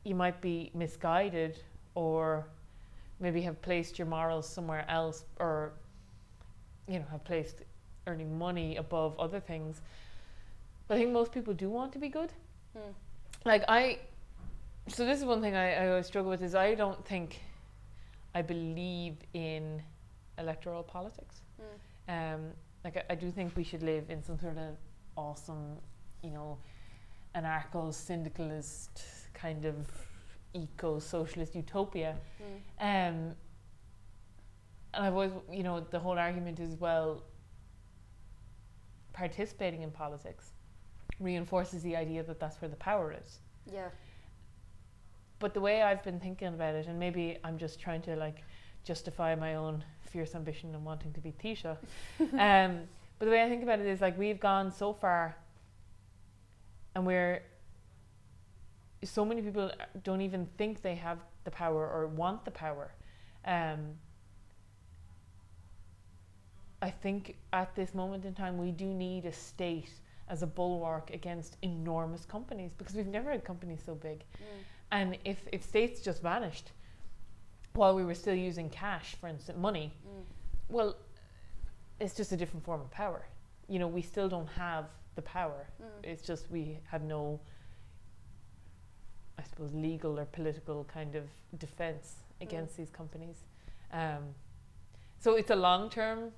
[0.05, 1.59] you might be misguided
[1.95, 2.47] or
[3.19, 5.73] maybe have placed your morals somewhere else or
[6.89, 7.63] you know have placed
[8.07, 9.83] earning money above other things.
[10.89, 12.33] But I think most people do want to be good.
[12.77, 12.95] Mm.
[13.45, 13.99] Like I,
[14.89, 17.41] so this is one thing I, I always struggle with is I don't think
[18.35, 19.83] I believe in
[20.39, 21.43] electoral politics.
[21.61, 22.35] Mm.
[22.35, 22.41] Um,
[22.85, 24.77] like I, I do think we should live in some sort of
[25.17, 25.77] awesome,
[26.23, 26.59] you know,
[27.35, 29.03] anarcho syndicalist
[29.35, 29.87] kind of
[30.55, 32.17] eco socialist utopia.
[32.43, 32.55] Mm.
[32.81, 33.35] Um,
[34.93, 37.23] and I've always, you know, the whole argument is well,
[39.13, 40.51] participating in politics
[41.21, 43.39] reinforces the idea that that's where the power is.
[43.71, 43.89] Yeah.
[45.39, 48.43] But the way I've been thinking about it, and maybe I'm just trying to like
[48.85, 51.77] justify my own fierce ambition and wanting to be Taoiseach.
[52.21, 52.81] um,
[53.19, 55.37] but the way I think about it is like we've gone so far,
[56.95, 57.43] and we're
[59.03, 59.71] so many people
[60.05, 62.93] don't even think they have the power or want the power.
[63.47, 63.97] Um,
[66.83, 69.91] I think at this moment in time we do need a state
[70.29, 74.21] as a bulwark against enormous companies because we've never had companies so big.
[74.21, 74.45] Mm.
[74.93, 76.73] And if, if states just vanished
[77.75, 80.23] while we were still using cash, for instance, money, Mm.
[80.69, 80.97] well,
[82.01, 83.27] it's just a different form of power.
[83.69, 85.67] You know, we still don't have the power.
[85.83, 85.87] Mm.
[86.05, 87.41] It's just we have no,
[89.39, 91.25] I suppose, legal or political kind of
[91.59, 93.37] defense against these companies.
[93.93, 94.35] Um,
[95.19, 96.33] so it's a long term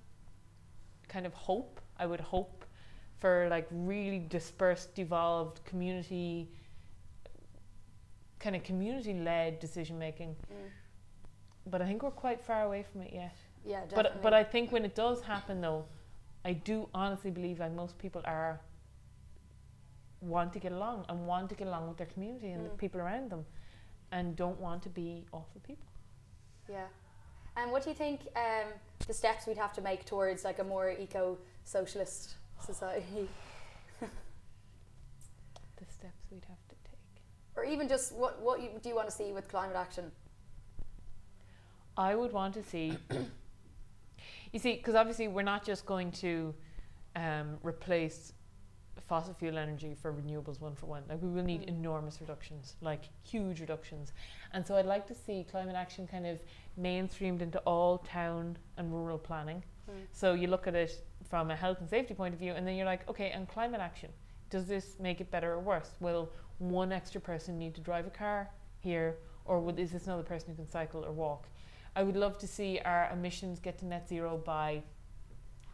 [1.08, 1.80] kind of hope.
[1.98, 2.64] I would hope
[3.18, 6.50] for like really dispersed, devolved community,
[8.40, 10.30] kind of community led decision making.
[10.30, 10.56] Mm.
[11.70, 13.36] But I think we're quite far away from it yet.
[13.64, 14.10] Yeah, definitely.
[14.14, 15.84] But but I think when it does happen though,
[16.44, 18.60] I do honestly believe like most people are
[20.20, 22.78] want to get along and want to get along with their community and the Mm.
[22.78, 23.44] people around them
[24.12, 25.86] and don't want to be awful people.
[26.68, 26.86] Yeah.
[27.56, 28.68] And what do you think um,
[29.06, 33.28] the steps we'd have to make towards like a more eco-socialist society,
[34.00, 34.08] The
[35.90, 37.22] steps we'd have to take.
[37.56, 40.12] or even just what what you, do you want to see with climate action?
[41.96, 42.96] I would want to see
[44.52, 46.54] You see, because obviously we're not just going to
[47.16, 48.34] um, replace
[49.08, 51.02] fossil fuel energy for renewables one for one.
[51.08, 51.68] Like we will need Mm.
[51.68, 54.12] enormous reductions, like huge reductions.
[54.52, 56.38] And so I'd like to see climate action kind of
[56.78, 59.64] mainstreamed into all town and rural planning.
[59.90, 59.94] Mm.
[60.12, 62.76] So you look at it from a health and safety point of view, and then
[62.76, 64.10] you're like, okay, and climate action,
[64.50, 65.92] does this make it better or worse?
[66.00, 70.22] Will one extra person need to drive a car here, or would, is this another
[70.22, 71.48] person who can cycle or walk?
[71.94, 74.82] I would love to see our emissions get to net zero by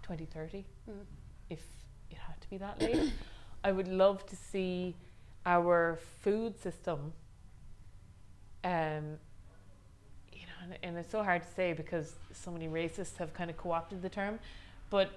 [0.02, 1.04] 2030, Mm.
[1.50, 1.62] if
[2.10, 3.12] it had to be that late.
[3.64, 4.94] I would love to see
[5.46, 7.12] our food system.
[8.64, 9.18] Um,
[10.32, 13.50] you know, and, and it's so hard to say because so many racists have kind
[13.50, 14.38] of co-opted the term,
[14.90, 15.10] but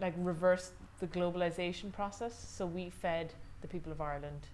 [0.00, 2.34] like reverse the globalization process.
[2.56, 3.32] So we fed
[3.62, 4.48] the people of Ireland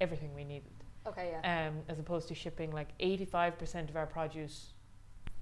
[0.00, 0.70] everything we needed
[1.06, 1.68] Okay, yeah.
[1.68, 4.72] um, as opposed to shipping like 85% of our produce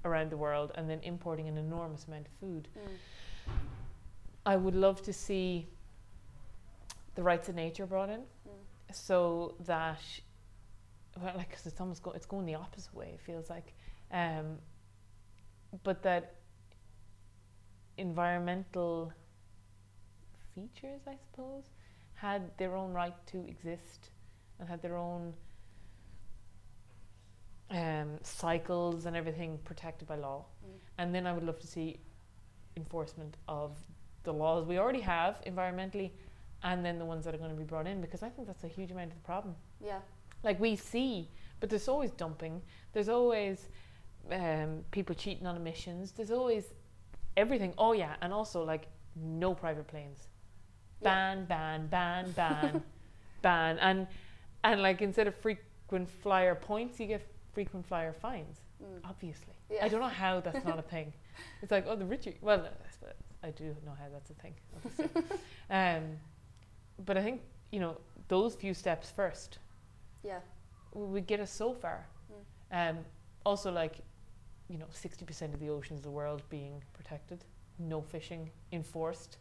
[0.03, 2.67] around the world and then importing an enormous amount of food.
[2.77, 3.51] Mm.
[4.45, 5.67] I would love to see
[7.15, 8.95] the rights of nature brought in Mm.
[8.95, 10.01] so that,
[11.19, 13.73] well, like, cause it's almost go, it's going the opposite way, it feels like.
[14.11, 14.59] Um,
[15.83, 16.35] but that
[17.97, 19.11] environmental
[20.53, 21.63] features, I suppose,
[22.13, 24.11] had their own right to exist
[24.59, 25.33] and had their own
[27.71, 30.45] um, cycles and everything protected by law.
[30.65, 30.69] Mm.
[30.97, 31.99] And then I would love to see
[32.77, 33.77] enforcement of
[34.23, 36.11] the laws we already have environmentally
[36.63, 38.63] and then the ones that are going to be brought in because I think that's
[38.63, 39.55] a huge amount of the problem.
[39.83, 39.99] Yeah.
[40.43, 42.61] Like we see, but there's always dumping,
[42.93, 43.69] there's always
[44.31, 46.65] um, people cheating on emissions, there's always
[47.37, 47.73] everything.
[47.77, 50.27] Oh, yeah, and also like no private planes.
[51.01, 51.09] Yeah.
[51.09, 52.83] Ban, ban, ban, ban,
[53.41, 53.77] ban.
[53.79, 54.07] And,
[54.63, 58.99] and like instead of frequent flyer points, you get frequent flyer fines Mm.
[59.11, 59.53] obviously.
[59.71, 59.85] Yeah.
[59.85, 61.07] I don't know how that's not a thing.
[61.61, 62.33] It's like, oh, the richer.
[62.41, 62.61] Well,
[63.43, 64.53] I I do know how that's a thing.
[64.75, 65.09] obviously.
[65.79, 66.03] um,
[67.07, 67.39] but I think
[67.71, 67.93] you know
[68.27, 69.59] those few steps first
[70.23, 70.41] Yeah.
[70.93, 71.99] would get us so far.
[72.71, 72.97] Um,
[73.49, 73.95] also, like
[74.71, 77.39] you know, sixty percent of the oceans of the world being protected,
[77.79, 79.37] no fishing enforced,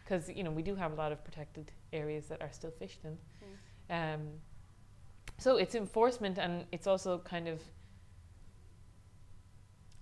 [0.00, 3.02] because you know we do have a lot of protected areas that are still fished
[3.08, 3.14] in.
[4.00, 4.22] Um,
[5.42, 7.60] so it's enforcement, and it's also kind of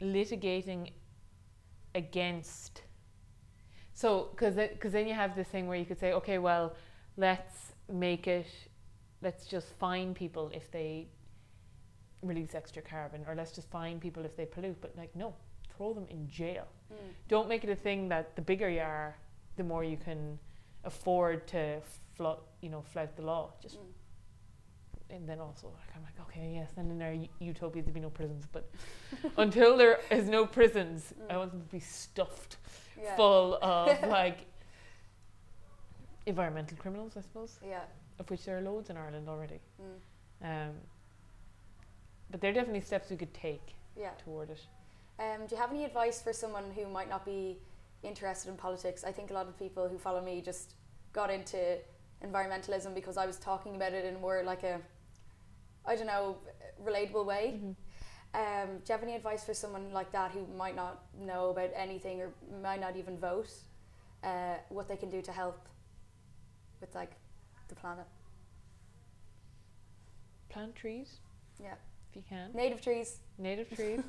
[0.01, 0.93] litigating
[1.95, 2.83] against.
[3.95, 6.75] So, because because then you have this thing where you could say, okay, well,
[7.17, 8.47] let's make it,
[9.23, 11.09] let's just fine people if they
[12.23, 14.81] release extra carbon, or let's just fine people if they pollute.
[14.81, 15.35] But like, no,
[15.77, 16.67] throw them in jail.
[16.93, 16.97] Mm.
[17.29, 19.17] Don't make it a thing that the bigger you are,
[19.57, 20.39] the more you can
[20.85, 21.81] afford to
[22.15, 23.53] flout, you know, flout the law.
[23.63, 24.00] Just Mm.
[25.13, 28.01] And then also like, I'm like, okay, yes, then in our u- utopia there'd be
[28.01, 28.71] no prisons, but
[29.39, 31.39] until there is no prisons, I Mm.
[31.39, 32.57] want them to be stuffed
[33.01, 33.17] Yeah.
[33.17, 34.47] full of like
[36.27, 37.83] environmental criminals, I suppose, Yeah.
[38.19, 39.61] of which there are loads in Ireland already.
[39.81, 40.69] Mm.
[40.69, 40.75] Um,
[42.31, 44.11] but there are definitely steps we could take Yeah.
[44.25, 44.61] toward it.
[45.19, 47.59] Um, do you have any advice for someone who might not be
[48.03, 49.05] interested in politics?
[49.05, 50.75] I think a lot of people who follow me just
[51.13, 51.79] got into
[52.25, 54.81] environmentalism because I was talking about it in more like a,
[55.87, 56.39] I don't know,
[56.85, 57.55] relatable way.
[57.57, 57.73] Mm-hmm.
[58.33, 61.71] Um, do you have any advice for someone like that who might not know about
[61.75, 62.31] anything or
[62.63, 63.51] might not even vote?
[64.23, 65.67] Uh, what they can do to help
[66.81, 67.13] with like
[67.69, 68.07] the planet?
[70.49, 71.19] Plant trees
[71.63, 71.75] Yeah,
[72.11, 72.51] if you can.
[72.55, 73.19] native trees.
[73.39, 74.01] native trees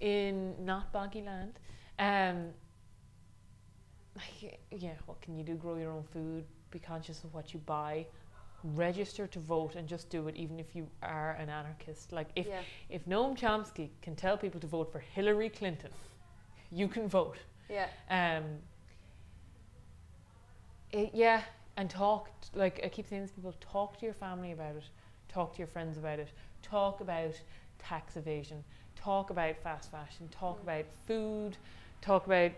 [0.00, 1.58] in not boggy land.
[1.98, 2.50] Um,
[4.70, 5.54] yeah, what can you do?
[5.54, 6.44] Grow your own food.
[6.70, 8.06] Be conscious of what you buy.
[8.64, 12.12] Register to vote and just do it, even if you are an anarchist.
[12.12, 12.60] Like if yeah.
[12.88, 15.90] if Noam Chomsky can tell people to vote for Hillary Clinton,
[16.70, 17.38] you can vote.
[17.68, 17.86] Yeah.
[18.10, 18.44] Um,
[20.92, 21.42] it, yeah,
[21.76, 22.30] and talk.
[22.54, 24.84] Like I keep saying this, people talk to your family about it,
[25.28, 26.28] talk to your friends about it,
[26.62, 27.40] talk about
[27.78, 28.64] tax evasion,
[28.96, 30.62] talk about fast fashion, talk Mm.
[30.62, 31.56] about food,
[32.00, 32.52] talk about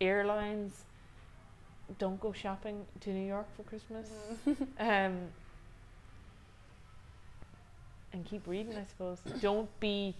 [0.00, 0.84] airlines.
[1.98, 4.08] Don't go shopping to New York for Christmas.
[4.78, 5.28] Um,
[8.12, 9.20] and keep reading, I suppose.
[9.40, 10.16] don't be.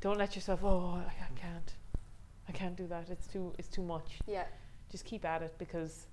[0.00, 0.60] Don't let yourself.
[0.62, 1.72] Oh, I, I can't.
[2.48, 3.08] I can't do that.
[3.10, 3.52] It's too.
[3.58, 4.18] It's too much.
[4.26, 4.44] Yeah.
[4.90, 6.06] Just keep at it because.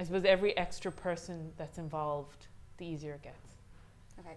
[0.00, 3.50] I suppose every extra person that's involved, the easier it gets.
[4.20, 4.36] Okay.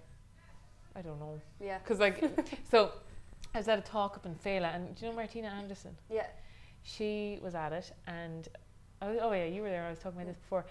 [0.96, 1.40] I don't know.
[1.60, 1.78] Yeah.
[1.78, 2.24] Because like,
[2.72, 2.92] so,
[3.54, 5.96] I was at a talk up in Fela, and do you know Martina Anderson?
[6.10, 6.26] Yeah.
[6.84, 8.48] She was at it and
[9.02, 10.66] oh, oh yeah you were there I was talking about this before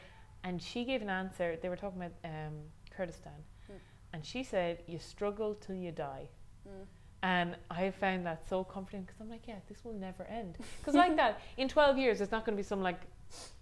[0.45, 2.55] and she gave an answer they were talking about um,
[2.91, 3.33] Kurdistan
[3.71, 3.75] Mm.
[4.15, 6.29] and she said you struggle till you die
[6.69, 6.85] Mm.
[7.23, 10.95] and I found that so comforting because I'm like yeah this will never end because
[10.95, 13.01] like that in 12 years it's not going to be some like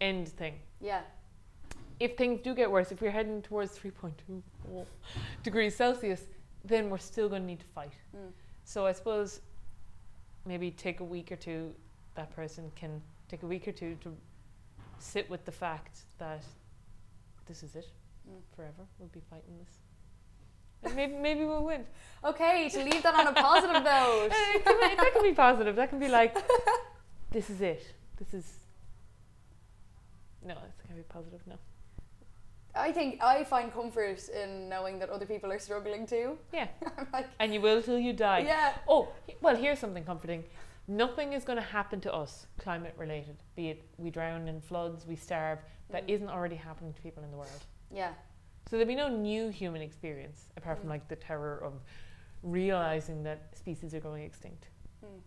[0.00, 1.02] end thing Yeah.
[2.00, 4.42] if things do get worse if we're heading towards 3.2
[4.74, 4.86] oh,
[5.42, 6.22] degrees Celsius
[6.64, 8.32] then we're still going to need to fight Mm.
[8.64, 9.40] so I suppose
[10.46, 11.74] maybe take a week or two.
[12.18, 14.12] That person can take a week or two to
[14.98, 16.42] sit with the fact that
[17.46, 17.86] this is it
[18.28, 18.40] Mm.
[18.56, 18.82] forever.
[18.98, 19.72] We'll be fighting this.
[20.82, 21.86] And maybe maybe we'll win.
[22.24, 24.30] Okay, to leave that on a positive note.
[24.56, 25.76] It can be- that can be positive.
[25.76, 26.36] That can be like,
[27.30, 27.82] this is it.
[28.18, 28.46] This is.
[30.44, 31.40] No, it's gonna be positive.
[31.46, 31.54] No.
[32.74, 36.36] I think I find comfort in knowing that other people are struggling too.
[36.52, 36.66] Yeah.
[37.12, 38.40] Like, And you will till you die.
[38.40, 39.08] yeah, Oh,
[39.40, 40.42] well, here's something comforting.
[40.90, 45.06] Nothing is going to happen to us climate related, be it we drown in floods,
[45.06, 45.58] we starve,
[45.90, 46.14] that Mm.
[46.14, 47.62] isn't already happening to people in the world.
[47.90, 48.12] yeah,
[48.68, 50.90] So there'll be no new human experience apart from Mm.
[50.90, 51.74] like the terror of
[52.42, 54.68] realizing that species are going extinct.
[55.04, 55.20] Mm.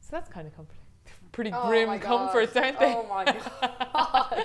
[0.00, 0.82] So that's kind of comforting.
[1.32, 2.94] Pretty Oh grim comforts, aren't they?
[2.94, 4.44] Oh my god.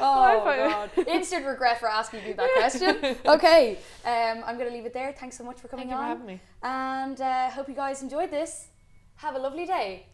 [0.00, 0.42] Oh
[0.96, 1.06] god.
[1.06, 3.16] Instant regret for asking you that question.
[3.26, 5.12] Okay, um, I'm gonna leave it there.
[5.12, 6.40] Thanks so much for coming Thank you for having me.
[6.62, 8.68] and uh, hope you guys enjoyed this.
[9.16, 10.06] Have a lovely day.